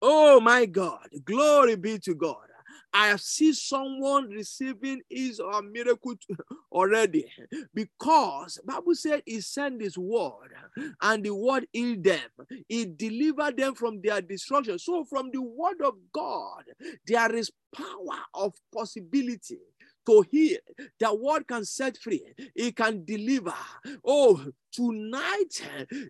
[0.00, 2.36] Oh my God, glory be to God.
[2.92, 6.14] I see someone receiving his or miracle
[6.72, 7.26] already.
[7.72, 10.50] Because bible said he sent his word
[11.02, 12.30] and the word healed them.
[12.68, 14.78] He delivered them from their destruction.
[14.78, 16.64] So from the word of god
[17.06, 19.58] there is power of possibility
[20.06, 20.58] to heal.
[20.98, 22.22] The word can set free,
[22.54, 23.54] it can deliver.
[24.04, 25.62] Oh, tonight,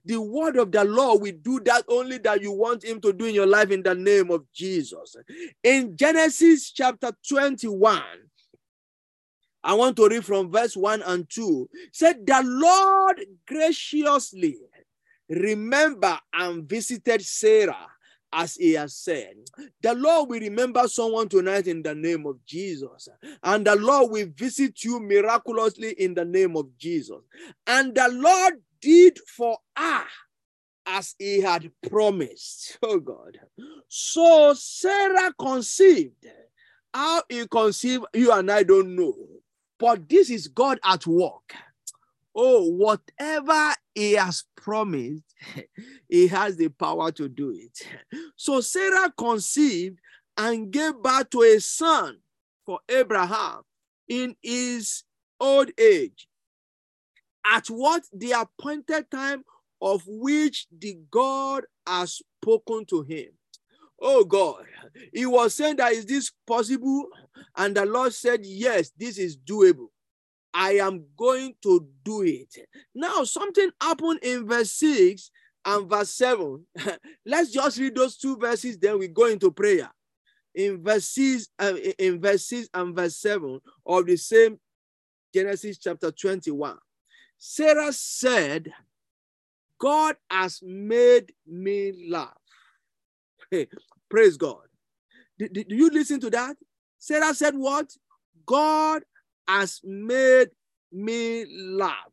[0.04, 3.26] the word of the Lord will do that only that you want Him to do
[3.26, 5.16] in your life in the name of Jesus.
[5.62, 8.02] In Genesis chapter 21,
[9.62, 11.68] I want to read from verse 1 and 2.
[11.92, 14.58] Said, The Lord graciously
[15.28, 17.88] remember and visited Sarah
[18.34, 19.34] as he has said.
[19.80, 23.08] The Lord will remember someone tonight in the name of Jesus.
[23.42, 27.20] And the Lord will visit you miraculously in the name of Jesus.
[27.66, 30.04] And the Lord did for her
[30.84, 32.78] as he had promised.
[32.82, 33.38] Oh God.
[33.88, 36.26] So Sarah conceived.
[36.92, 39.14] How he conceived, you and I don't know.
[39.78, 41.54] But this is God at work.
[42.36, 45.22] Oh, whatever he has promised,
[46.08, 47.86] he has the power to do it.
[48.36, 49.98] So Sarah conceived
[50.36, 52.18] and gave birth to a son
[52.66, 53.62] for Abraham
[54.08, 55.04] in his
[55.40, 56.28] old age.
[57.46, 59.44] At what the appointed time
[59.80, 63.28] of which the God has spoken to him.
[64.00, 64.64] Oh God,
[65.12, 67.06] he was saying that is this possible?
[67.56, 69.88] And the Lord said, Yes, this is doable.
[70.54, 72.54] I am going to do it.
[72.94, 75.30] Now, something happened in verse 6
[75.64, 76.64] and verse 7.
[77.26, 79.90] Let's just read those two verses, then we go into prayer.
[80.54, 84.60] In verse 6, uh, in verse 6 and verse 7 of the same
[85.34, 86.78] Genesis chapter 21.
[87.36, 88.72] Sarah said,
[89.80, 92.38] God has made me laugh.
[93.50, 93.68] Hey,
[94.08, 94.66] praise God.
[95.38, 96.56] Did you listen to that?
[96.98, 97.92] Sarah said, What?
[98.46, 99.02] God
[99.46, 100.50] has made
[100.92, 102.10] me laugh.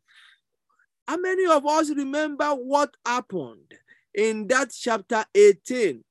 [1.08, 3.74] How many of us remember what happened
[4.14, 6.04] in that chapter 18,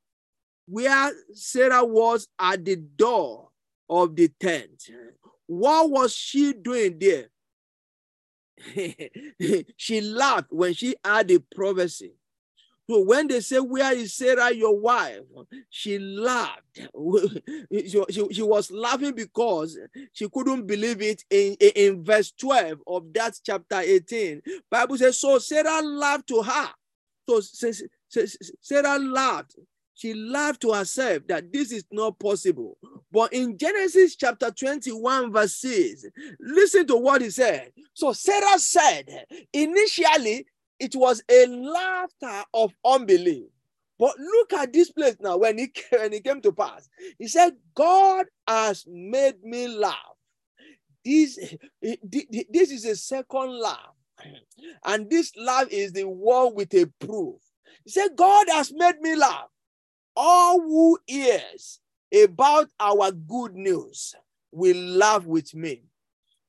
[0.66, 3.48] where Sarah was at the door
[3.88, 4.90] of the tent?
[5.46, 7.28] What was she doing there?
[9.76, 12.12] she laughed when she heard the prophecy.
[12.90, 15.20] So when they say, Where is Sarah, your wife?
[15.68, 16.62] She laughed.
[17.72, 19.78] she, she, she, was laughing because
[20.12, 24.42] she couldn't believe it in, in verse 12 of that chapter 18.
[24.68, 26.68] Bible says, So Sarah laughed to her.
[27.28, 27.40] So
[28.60, 29.54] Sarah laughed.
[29.94, 32.76] She laughed to herself that this is not possible.
[33.12, 36.06] But in Genesis chapter 21, verse 6,
[36.40, 37.70] listen to what he said.
[37.94, 40.46] So Sarah said, initially,
[40.80, 43.48] it was a laughter of unbelief.
[43.98, 46.88] But look at this place now when it, when it came to pass.
[47.18, 49.94] He said, God has made me laugh.
[51.04, 51.38] This,
[51.82, 53.94] this is a second laugh.
[54.84, 57.36] And this laugh is the one with a proof.
[57.84, 59.48] He said, God has made me laugh.
[60.16, 61.80] All who hears
[62.12, 64.14] about our good news
[64.50, 65.84] will laugh with me.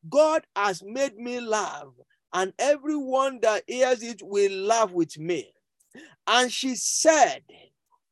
[0.10, 1.88] God has made me laugh
[2.34, 5.54] and everyone that hears it will laugh with me.
[6.28, 7.44] And she said,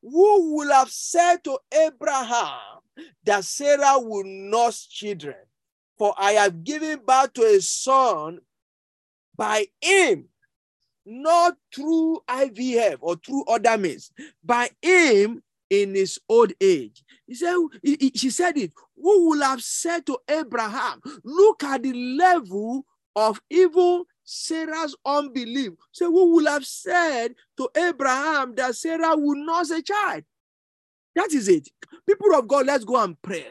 [0.01, 2.79] Who will have said to Abraham
[3.23, 5.35] that Sarah will nurse children?
[5.97, 8.39] For I have given birth to a son
[9.35, 10.25] by him,
[11.05, 14.11] not through IVF or through other means,
[14.43, 17.03] by him in his old age.
[17.27, 17.55] He said,
[18.15, 18.71] she said it.
[18.95, 22.85] Who will have said to Abraham, Look at the level
[23.15, 25.73] of evil Sarah's unbelief.
[25.91, 30.23] So who would have said to Abraham that Sarah would nurse a child?
[31.15, 31.67] That is it.
[32.07, 33.47] People of God, let's go and pray.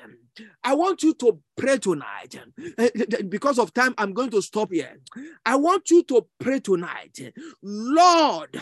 [0.63, 2.39] I want you to pray tonight.
[3.29, 4.99] Because of time, I'm going to stop here.
[5.45, 7.19] I want you to pray tonight.
[7.63, 8.57] Lord,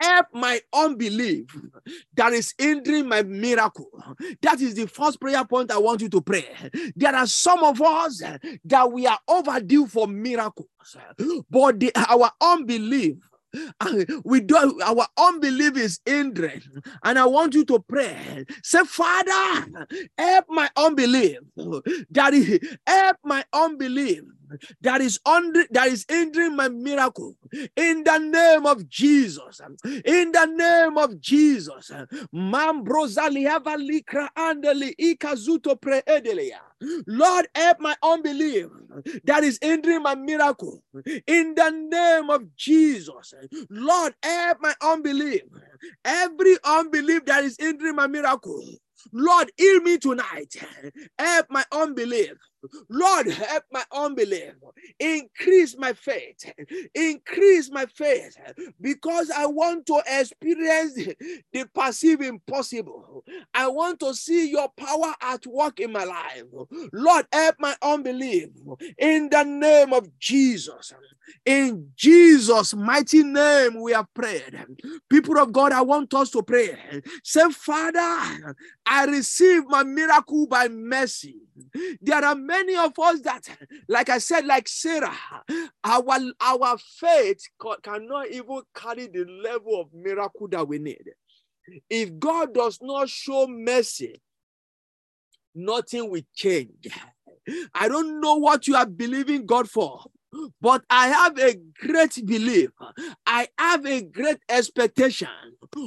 [0.00, 1.46] help my unbelief
[2.14, 3.90] that is hindering my miracle.
[4.42, 6.46] That is the first prayer point I want you to pray.
[6.96, 8.22] There are some of us
[8.64, 10.68] that we are overdue for miracles,
[11.50, 13.16] but the, our unbelief
[14.24, 16.62] we do our unbelief is hindering
[17.02, 19.86] and i want you to pray say father
[20.16, 21.38] help my unbelief
[22.12, 24.22] daddy help my unbelief
[24.82, 27.36] that is under that is hindering my miracle
[27.76, 29.60] in the name of Jesus.
[29.84, 31.90] In the name of Jesus.
[37.06, 38.68] Lord, help my unbelief
[39.24, 40.82] that is hindering my miracle.
[41.26, 43.34] In the name of Jesus.
[43.70, 45.42] Lord, help my unbelief.
[46.04, 48.62] Every unbelief that is hindering my miracle.
[49.12, 50.54] Lord, heal me tonight.
[51.18, 52.32] Help my unbelief
[52.88, 54.54] Lord, help my unbelief.
[54.98, 56.52] Increase my faith.
[56.94, 58.36] Increase my faith
[58.80, 60.94] because I want to experience
[61.52, 63.24] the perceived impossible.
[63.54, 66.44] I want to see your power at work in my life.
[66.92, 68.50] Lord, help my unbelief
[68.98, 70.92] in the name of Jesus.
[71.44, 74.58] In Jesus' mighty name, we have prayed.
[75.08, 76.76] People of God, I want us to pray.
[77.22, 78.54] Say, Father,
[78.86, 81.36] I receive my miracle by mercy.
[82.00, 83.48] There are many of us that,
[83.88, 85.16] like I said, like Sarah,
[85.84, 87.40] our, our faith
[87.82, 91.04] cannot even carry the level of miracle that we need.
[91.88, 94.20] If God does not show mercy,
[95.54, 96.88] nothing will change.
[97.72, 100.04] I don't know what you are believing God for,
[100.60, 102.70] but I have a great belief.
[103.26, 105.28] I have a great expectation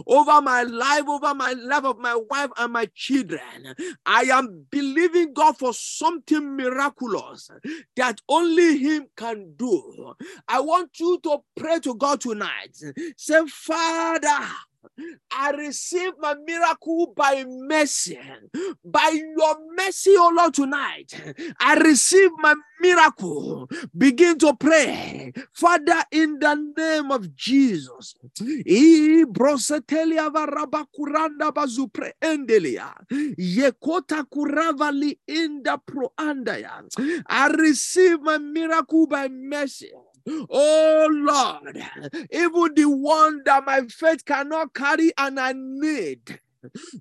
[0.07, 3.75] over my life, over my life of my wife and my children.
[4.05, 7.49] I am believing God for something miraculous
[7.95, 10.13] that only Him can do.
[10.47, 12.77] I want you to pray to God tonight.
[13.17, 14.47] Say, Father,
[15.31, 18.19] I receive my miracle by mercy.
[18.83, 21.13] By your mercy, oh Lord, tonight,
[21.59, 23.69] I receive my miracle.
[23.97, 25.33] Begin to pray.
[25.53, 28.15] Father, in the name of Jesus.
[37.27, 39.91] I receive my miracle by mercy.
[40.27, 41.83] Oh Lord,
[42.31, 46.39] even the one that my faith cannot carry and I need.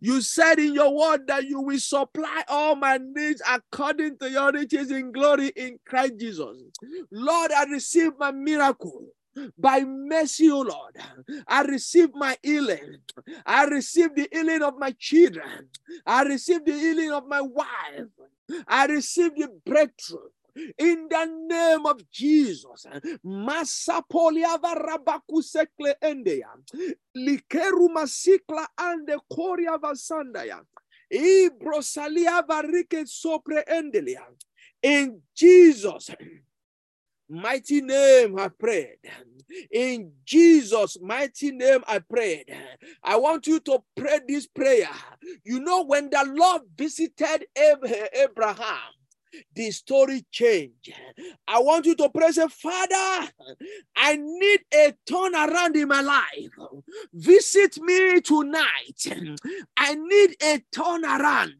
[0.01, 4.53] You said in your word that you will supply all my needs according to your
[4.53, 6.59] riches in glory in Christ Jesus.
[7.13, 9.07] Lord, I receive my miracle.
[9.59, 10.97] By mercy, O Lord,
[11.49, 12.99] I receive my healing.
[13.47, 15.69] I receive the healing of my children.
[16.05, 18.09] I receive the healing of my wife.
[18.69, 20.29] I receive the breakthrough
[20.79, 22.87] in the name of Jesus.
[23.25, 24.59] Masapolia
[25.43, 26.51] sekle endeya.
[27.17, 30.61] Likeru masikla ande koria vasandaya.
[31.13, 34.25] Ibrosalia varike sopre endelia.
[34.83, 36.11] In Jesus'
[37.29, 38.99] mighty name I prayed.
[39.71, 42.55] In Jesus' mighty name I prayed.
[43.03, 44.89] I want you to pray this prayer.
[45.45, 48.93] You know, when the Lord visited Abraham,
[49.55, 50.93] the story change.
[51.47, 53.29] I want you to pray, say, Father,
[53.97, 56.51] I need a turnaround in my life.
[57.13, 59.39] Visit me tonight.
[59.77, 61.55] I need a turnaround.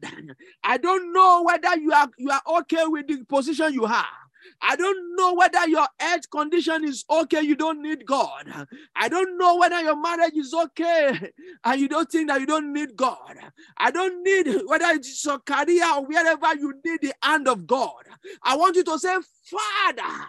[0.63, 4.22] I don't know whether you are you are okay with the position you have.
[4.61, 8.67] I don't know whether your health condition is okay, you don't need God.
[8.95, 11.31] I don't know whether your marriage is okay
[11.63, 13.37] and you don't think that you don't need God.
[13.77, 18.03] I don't need whether it's your career or wherever you need the hand of God.
[18.41, 19.15] I want you to say,
[19.45, 20.25] Father,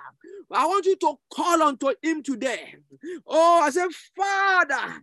[0.51, 2.77] I want you to call unto him today.
[3.27, 3.87] Oh, I say,
[4.17, 5.03] Father,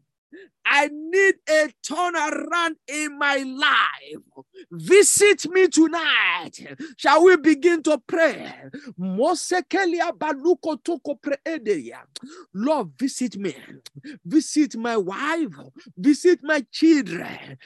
[0.66, 4.46] I need a turnaround in my life.
[4.72, 6.52] Visit me tonight.
[6.98, 8.54] Shall we begin to pray?
[12.54, 13.56] Lord, visit me.
[14.26, 15.50] Visit my wife.
[15.98, 17.58] Visit my children.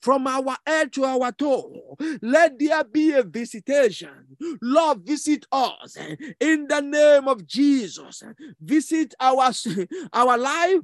[0.00, 1.96] From our head to our toe.
[2.22, 4.36] Let there be a visitation.
[4.60, 5.96] Lord, visit us
[6.40, 8.23] in the name of Jesus
[8.60, 9.52] visit our,
[10.12, 10.80] our life,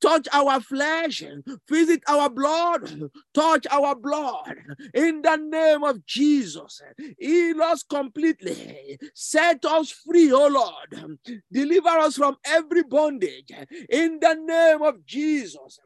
[0.00, 1.22] touch our flesh,
[1.68, 4.56] visit our blood, touch our blood
[4.94, 6.82] in the name of Jesus.
[7.18, 11.20] Heal us completely, set us free, oh Lord,
[11.50, 13.52] deliver us from every bondage
[13.90, 15.80] in the name of Jesus.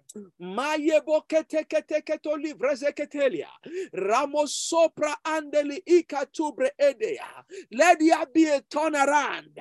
[7.72, 9.58] Let there be a turnaround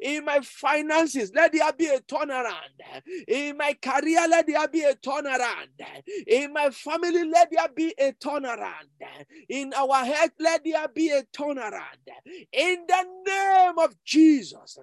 [0.00, 1.32] in my finances.
[1.34, 3.91] Let there be a turnaround in my career.
[4.00, 5.68] Let there be a turnaround
[6.26, 7.24] in my family.
[7.24, 8.88] Let there be a turnaround
[9.48, 10.32] in our health.
[10.38, 12.08] Let there be a turnaround
[12.52, 14.78] in the name of Jesus.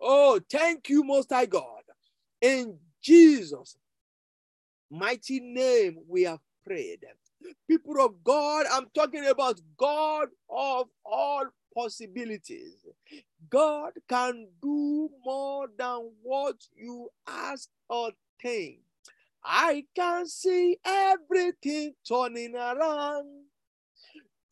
[0.00, 1.82] Oh, thank you, Most High God.
[2.40, 3.76] In Jesus'
[4.90, 7.04] mighty name we have prayed.
[7.68, 11.44] People of God, I'm talking about God of all
[11.74, 12.84] possibilities.
[13.48, 18.12] God can do more than what you ask or
[18.44, 23.26] I can see everything turning around,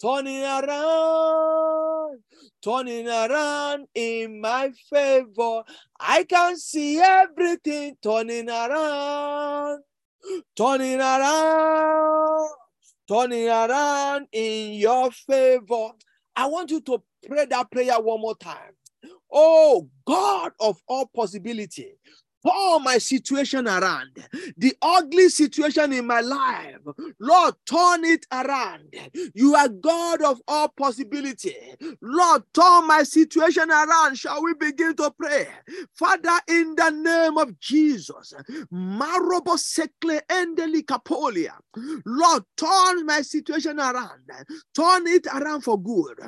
[0.00, 2.20] turning around,
[2.62, 5.62] turning around in my favor.
[5.98, 9.82] I can see everything turning around,
[10.56, 12.48] turning around,
[13.08, 15.90] turning around in your favor.
[16.36, 18.74] I want you to pray that prayer one more time.
[19.32, 21.94] Oh God of all possibility,
[22.46, 24.10] turn my situation around.
[24.56, 26.76] The ugly situation in my life,
[27.18, 28.94] Lord, turn it around.
[29.34, 31.56] You are God of all possibility.
[32.00, 34.16] Lord, turn my situation around.
[34.16, 35.46] Shall we begin to pray?
[35.94, 38.34] Father, in the name of Jesus,
[38.72, 40.84] Marobo Sekle Endeli.
[42.04, 44.30] Lord, turn my situation around.
[44.74, 46.18] Turn it around for good.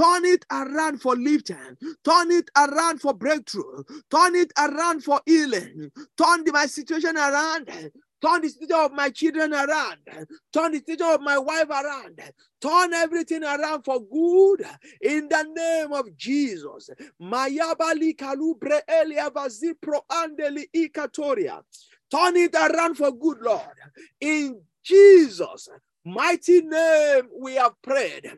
[0.00, 1.56] Turn it around for lifting.
[2.04, 3.82] Turn it around for breakthrough.
[4.10, 5.61] Turn it around for healing.
[6.16, 7.66] Turn my situation around.
[8.24, 9.98] Turn the situation of my children around.
[10.52, 12.20] Turn the situation of my wife around.
[12.60, 14.64] Turn everything around for good
[15.00, 16.90] in the name of Jesus.
[17.20, 18.82] Mayabali kalubre
[19.34, 21.62] vazipro andeli ikatoria.
[22.10, 23.76] Turn it around for good, Lord.
[24.20, 25.68] In Jesus'
[26.04, 28.30] mighty name we have prayed.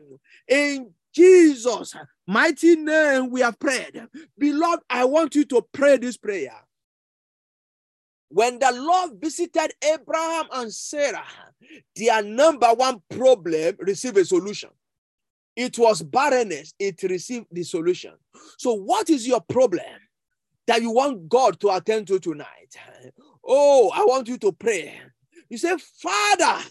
[0.47, 1.95] In Jesus'
[2.25, 4.07] mighty name we have prayed.
[4.37, 6.64] Beloved, I want you to pray this prayer.
[8.29, 11.25] When the Lord visited Abraham and Sarah,
[11.95, 14.69] their number one problem received a solution.
[15.55, 18.13] It was barrenness, it received the solution.
[18.57, 19.85] So, what is your problem
[20.67, 22.75] that you want God to attend to tonight?
[23.43, 24.99] Oh, I want you to pray.
[25.49, 26.63] You say, Father,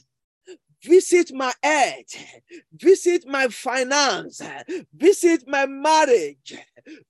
[0.85, 2.14] visit my health,
[2.74, 4.41] visit my finance,
[4.95, 6.57] visit my marriage,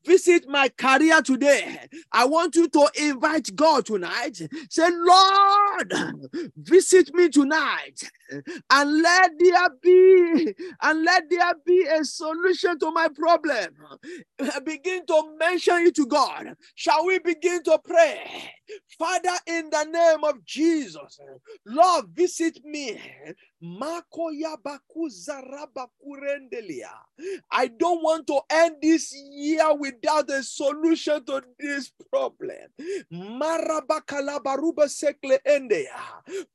[0.05, 1.81] visit my career today.
[2.13, 4.41] I want you to invite God tonight.
[4.71, 5.95] Say, Lord,
[6.57, 8.09] visit me tonight
[8.71, 13.75] and let there be and let there be a solution to my problem.
[14.65, 16.55] Begin to mention it to God.
[16.75, 18.51] Shall we begin to pray?
[18.99, 21.19] Father, in the name of Jesus,
[21.67, 23.01] Lord, visit me.
[27.51, 32.69] I don't want to end this year without a solution to this problem.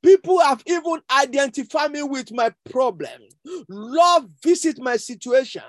[0.02, 3.22] People have even identified me with my problem.
[3.68, 5.62] Lord, visit my situation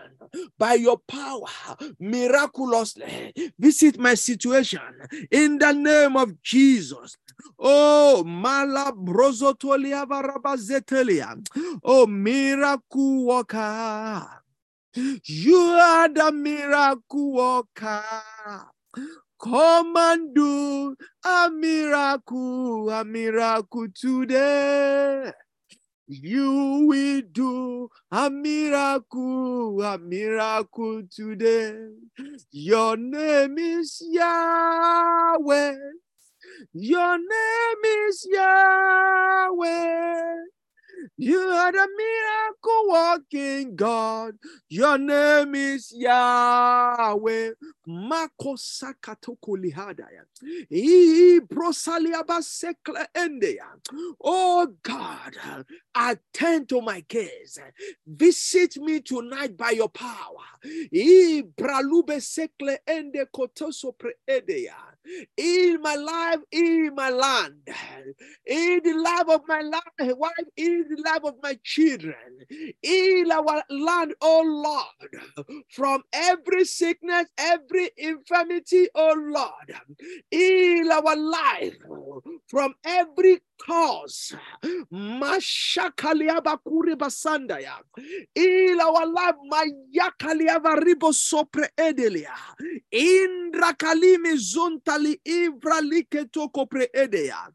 [0.60, 1.48] by your power
[2.00, 3.34] miraculously.
[3.58, 4.82] Visit my situation
[5.32, 7.18] in the name of Jesus.
[7.58, 11.31] Oh, mala brozotolia varabazetelia.
[11.84, 14.28] Oh, miracle worker.
[14.94, 18.04] You are the miracle worker.
[19.42, 25.32] Come and do a miracle, a miracle today.
[26.08, 31.74] You will do a miracle, a miracle today.
[32.52, 35.78] Your name is Yahweh.
[36.74, 40.36] Your name is Yahweh.
[41.18, 44.36] You are the miracle working God.
[44.70, 47.52] Your name is Yahweh.
[47.88, 50.26] Mako sakatoko lihadaya.
[50.72, 53.68] Ibrosaliaba sekle endeya.
[54.24, 55.38] Oh God,
[55.96, 57.60] attend to my case.
[58.08, 60.46] Visit me tonight by your power.
[60.94, 64.76] Ibralube sekle ende kotoso preedeya.
[65.38, 67.68] In my life, in my land,
[68.46, 69.62] in the life of my
[69.98, 72.16] wife, in the life of my children,
[72.84, 79.82] in our land, oh Lord, from every sickness, every infirmity, oh Lord,
[80.32, 81.76] in our life,
[82.48, 84.36] from every cause,
[84.92, 87.74] Mashakaliabakuri basandaya,
[88.36, 92.36] in our life, Mayakaliava ribo sopre edelia,
[92.92, 97.48] Indra kalimi zuntali ivra liketoko pre edea.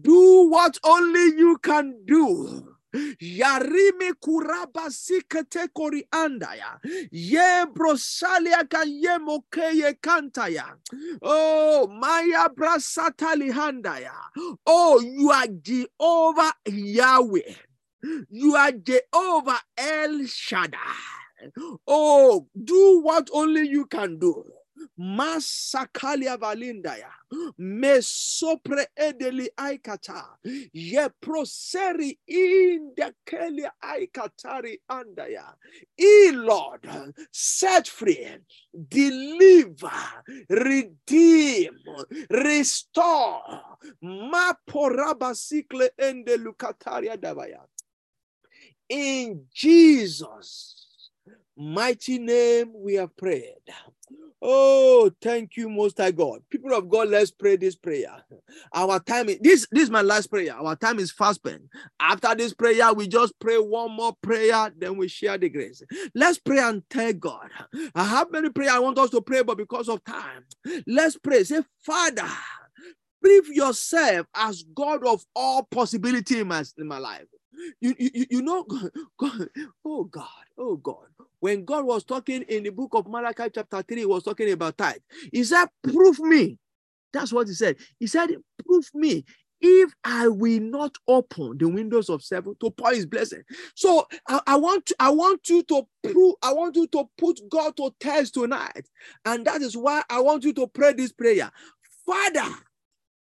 [0.00, 2.71] Do what only you can do.
[3.20, 6.80] Yarimi kuraba sikete koriandaya.
[7.12, 10.76] Ye brosalia ka ye mokeye kantaya.
[11.22, 14.12] Oh, Maya brasatali handaya.
[14.66, 17.54] Oh, you are Jehovah Yahweh.
[18.30, 20.78] You are Jehovah El Shaddai.
[21.86, 24.44] Oh, do what only you can do.
[24.98, 27.10] Masakalia valindaya.
[27.58, 30.24] Me sopre edeli aikata.
[30.72, 35.54] Ye proseri in the kelia aikatari andaya.
[35.98, 36.88] E Lord,
[37.30, 38.38] set free,
[38.88, 39.90] deliver,
[40.50, 41.78] redeem,
[42.30, 43.60] restore.
[44.02, 47.60] Ma poraba sikle ende lukataria davaya.
[48.88, 50.81] In Jesus'
[51.62, 53.54] mighty name we have prayed.
[54.44, 56.40] Oh, thank you, Most High God.
[56.50, 58.24] People of God, let's pray this prayer.
[58.74, 59.68] Our time is this.
[59.70, 60.52] This is my last prayer.
[60.56, 61.62] Our time is fast spent.
[62.00, 65.80] After this prayer, we just pray one more prayer, then we share the grace.
[66.16, 67.50] Let's pray and thank God.
[67.94, 70.44] I have many prayer I want us to pray, but because of time,
[70.88, 71.44] let's pray.
[71.44, 72.28] Say, Father,
[73.22, 77.26] prove yourself as God of all possibility in my, in my life.
[77.80, 78.64] You, you, you know,
[79.18, 79.48] God,
[79.84, 80.26] oh God,
[80.58, 81.06] oh God.
[81.40, 84.78] When God was talking in the book of Malachi, chapter 3, he was talking about
[84.78, 84.96] tithe.
[85.32, 86.58] He said, Prove me.
[87.12, 87.76] That's what he said.
[87.98, 88.30] He said,
[88.64, 89.24] Prove me
[89.60, 93.42] if I will not open the windows of heaven to pour his blessing.
[93.74, 97.76] So I, I, want I want you to prove, I want you to put God
[97.76, 98.88] to test tonight.
[99.24, 101.50] And that is why I want you to pray this prayer.
[102.04, 102.54] Father,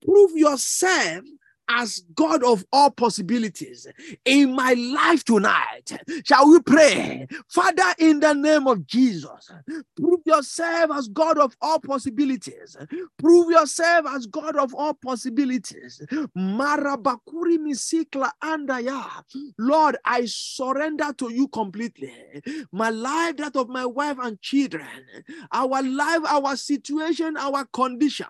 [0.05, 1.25] prove yourself
[1.69, 3.87] as God of all possibilities
[4.25, 5.93] in my life tonight.
[6.25, 7.27] Shall we pray?
[7.49, 9.51] Father, in the name of Jesus,
[9.97, 12.77] prove yourself as God of all possibilities.
[13.19, 16.03] Prove yourself as God of all possibilities.
[16.37, 19.05] Marabakuri misikla andaya.
[19.59, 22.13] Lord, I surrender to you completely.
[22.73, 24.87] My life, that of my wife and children,
[25.53, 28.27] our life, our situation, our condition.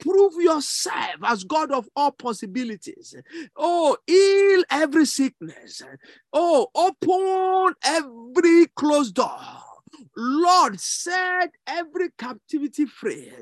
[0.00, 3.14] Prove yourself as God of all possibilities possibilities.
[3.56, 5.82] Oh, heal every sickness.
[6.32, 9.38] Oh, open every closed door.
[10.16, 13.32] Lord, set every captivity free.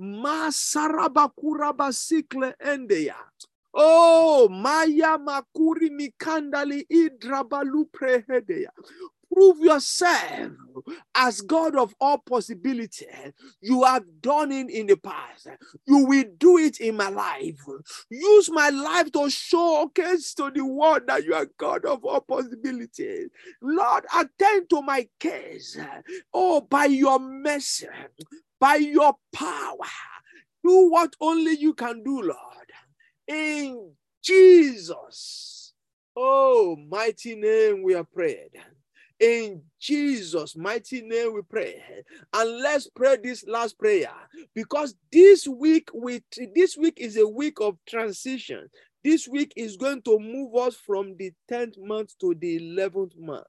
[0.00, 1.92] Masarabakuraba
[2.60, 3.14] endeya.
[3.74, 8.68] Oh, Maya Makuri Mikandali Idrabalu Prehedeya
[9.32, 10.52] prove yourself
[11.14, 13.06] as God of all possibility.
[13.60, 15.48] You have done it in the past.
[15.86, 17.60] You will do it in my life.
[18.10, 23.30] Use my life to showcase to the world that you are God of all possibilities.
[23.62, 25.78] Lord, attend to my case.
[26.34, 27.88] Oh, by your mercy,
[28.60, 29.78] by your power,
[30.64, 32.36] do what only you can do, Lord.
[33.28, 35.72] In Jesus.
[36.16, 38.50] Oh, mighty name we are prayed.
[39.22, 41.80] In Jesus' mighty name, we pray.
[42.34, 44.10] And let's pray this last prayer
[44.52, 46.24] because this week we
[46.56, 48.68] this week is a week of transition.
[49.04, 53.46] This week is going to move us from the 10th month to the 11th month.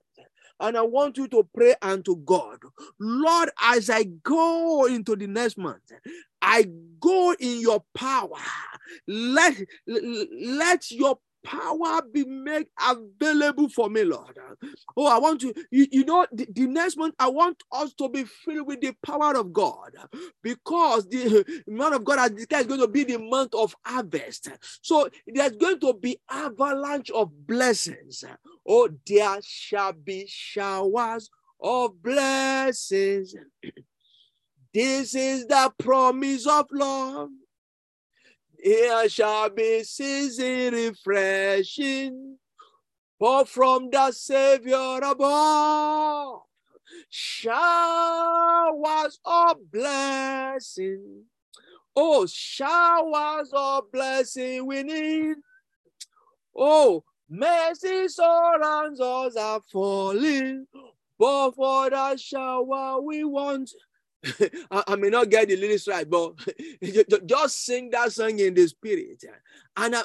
[0.60, 2.60] And I want you to pray unto God,
[3.00, 5.92] Lord, as I go into the next month,
[6.40, 6.68] I
[7.00, 8.38] go in your power.
[9.08, 9.56] Let,
[9.88, 14.38] let your power be made available for me, Lord.
[14.96, 18.10] Oh, I want to, you, you know, the, the, next month, I want us to
[18.10, 19.92] be filled with the power of God
[20.42, 24.50] because the man of God has declared is going to be the month of harvest.
[24.82, 28.24] So there's going to be avalanche of blessings.
[28.68, 31.30] Oh, there shall be showers
[31.62, 33.36] of blessings.
[34.74, 37.30] this is the promise of love
[38.64, 42.38] here shall be season refreshing,
[43.20, 46.44] for from the Savior above
[47.10, 47.60] showers
[49.26, 51.24] of blessing.
[51.96, 55.36] Oh, showers of blessing we need.
[56.56, 60.68] Oh, mercy surrounds us are falling,
[61.20, 63.72] but for the shower we want
[64.72, 66.36] I, I, may not get the lyrics right, but
[67.26, 69.24] just sing that song in the spirit.
[69.76, 69.96] And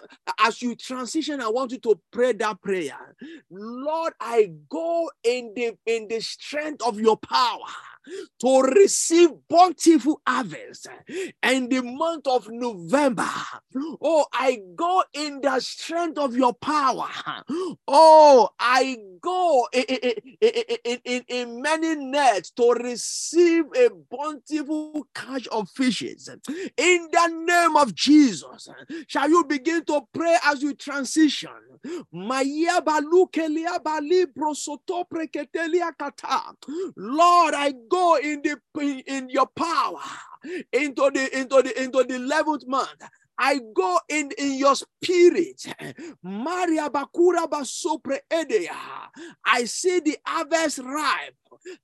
[0.41, 3.15] as you transition, I want you to pray that prayer.
[3.51, 7.61] Lord, I go in the in the strength of your power
[8.41, 10.89] to receive bountiful harvest.
[11.43, 13.29] And the month of November,
[14.01, 17.09] oh, I go in the strength of your power.
[17.87, 19.85] Oh, I go in,
[20.41, 26.29] in, in, in many nets to receive a bountiful catch of fishes.
[26.77, 28.69] In the name of Jesus,
[29.07, 31.51] shall you begin to pray as you transition?
[36.97, 38.57] Lord, I go in the
[39.07, 40.01] in your power
[40.73, 43.03] into the into the into the 11th month.
[43.41, 45.65] I go in in your spirit.
[46.23, 48.75] Maria Bakura Basopre Edea.
[49.45, 51.37] I see the harvest ripe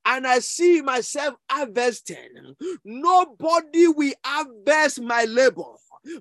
[0.05, 2.57] and I see myself harvesting.
[2.85, 5.63] Nobody will harvest my labor.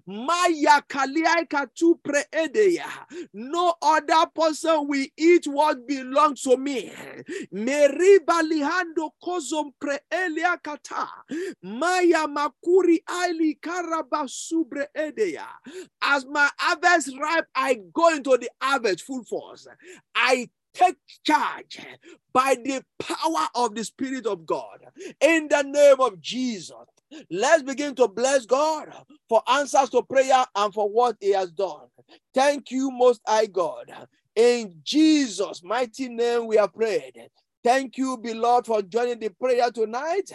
[0.07, 2.85] Maya kaliaika tu preedeya.
[3.33, 6.91] No other person will eat what belongs to me.
[7.53, 11.07] Meriba lihando kozom preelia kata.
[11.63, 15.45] Maya makuri aili karabasubre edeya.
[16.01, 19.67] As my harvest ripe, I go into the harvest full force.
[20.15, 21.79] I take charge
[22.33, 24.79] by the power of the Spirit of God.
[25.21, 26.73] In the name of Jesus,
[27.29, 28.91] let's begin to bless God
[29.29, 31.87] for answers to prayer and for what He has done.
[32.33, 33.91] Thank you, Most High God.
[34.35, 37.29] In Jesus' mighty name, we are prayed.
[37.63, 40.29] Thank you, beloved, for joining the prayer tonight.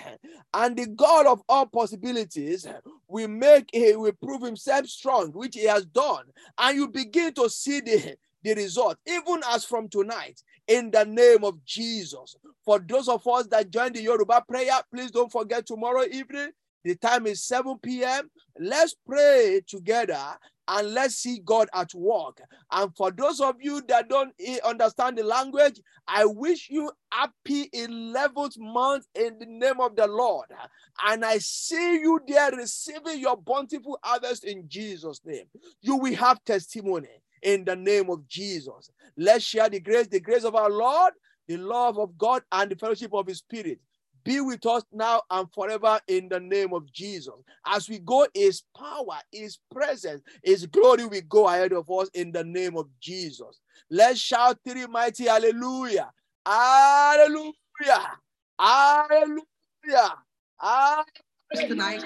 [0.54, 2.66] And the God of all possibilities
[3.06, 6.24] will make eh, he will prove himself strong, which he has done.
[6.56, 11.44] And you begin to see the, the result, even as from tonight, in the name
[11.44, 12.34] of Jesus.
[12.64, 16.50] For those of us that join the Yoruba prayer, please don't forget tomorrow evening.
[16.88, 18.30] The time is 7 p.m.
[18.58, 20.18] Let's pray together
[20.68, 22.40] and let's see God at work.
[22.72, 24.32] And for those of you that don't
[24.64, 30.46] understand the language, I wish you happy 11th month in the name of the Lord.
[31.06, 35.44] And I see you there receiving your bountiful harvest in Jesus' name.
[35.82, 38.90] You will have testimony in the name of Jesus.
[39.14, 41.12] Let's share the grace, the grace of our Lord,
[41.48, 43.78] the love of God, and the fellowship of His Spirit
[44.24, 47.34] be with us now and forever in the name of Jesus.
[47.66, 52.32] As we go, His power, His presence, His glory will go ahead of us in
[52.32, 53.60] the name of Jesus.
[53.90, 56.10] Let's shout three mighty hallelujah.
[56.44, 57.52] Hallelujah.
[58.58, 60.14] Hallelujah.
[60.58, 61.04] Hallelujah.
[61.54, 62.04] tonight.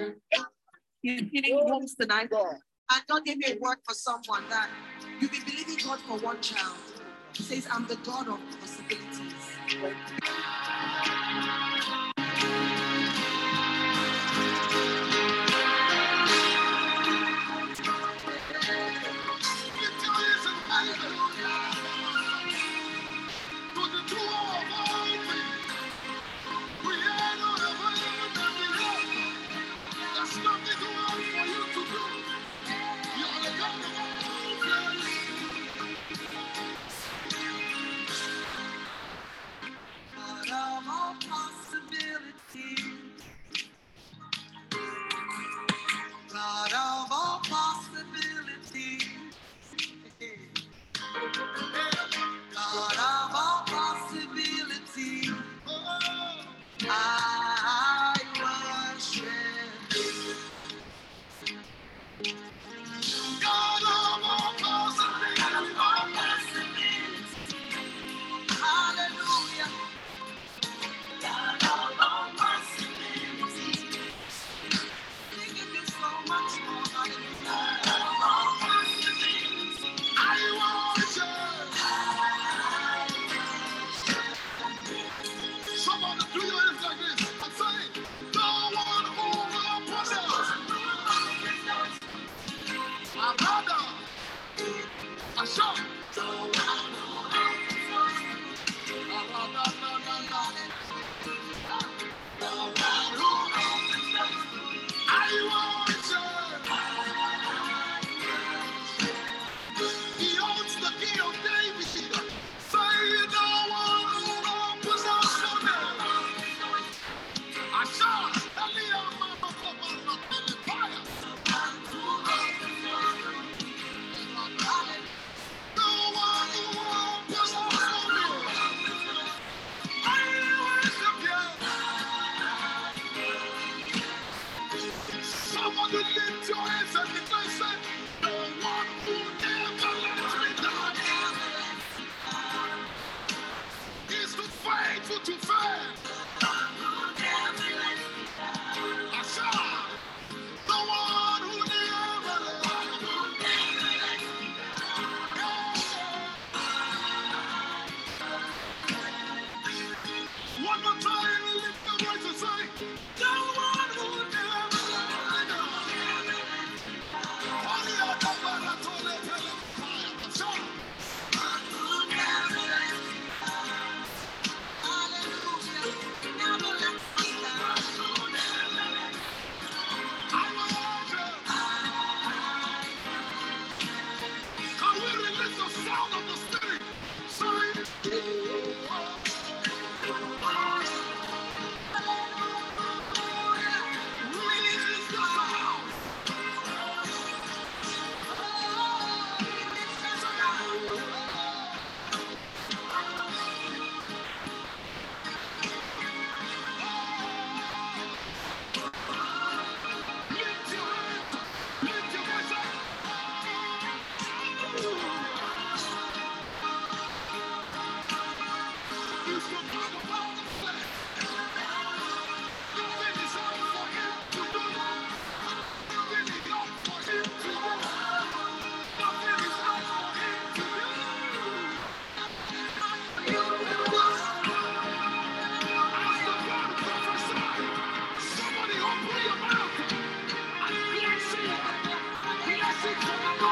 [1.02, 2.30] You're homes tonight.
[3.08, 4.68] God gave me a word for someone that
[5.20, 6.76] you be believing God for one child.
[7.32, 9.32] He says, I'm the God of possibilities.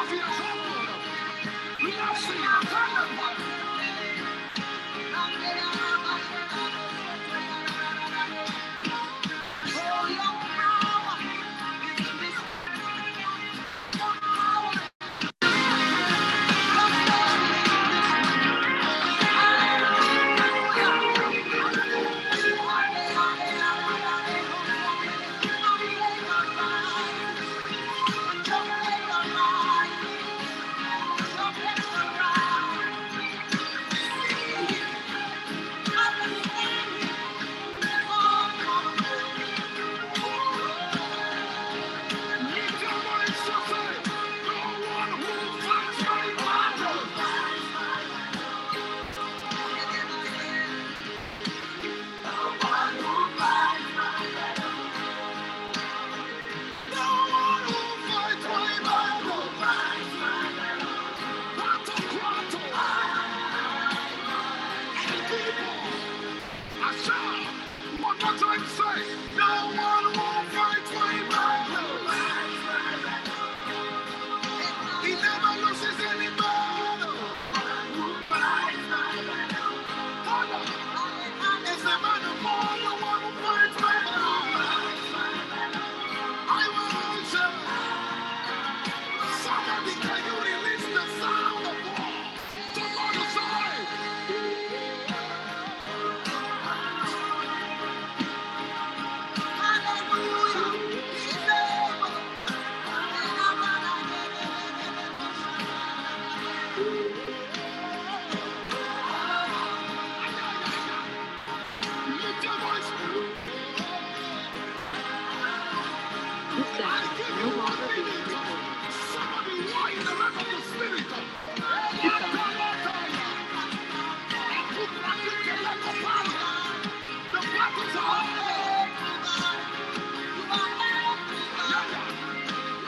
[0.00, 0.80] Mafia are
[1.82, 2.69] Nothing.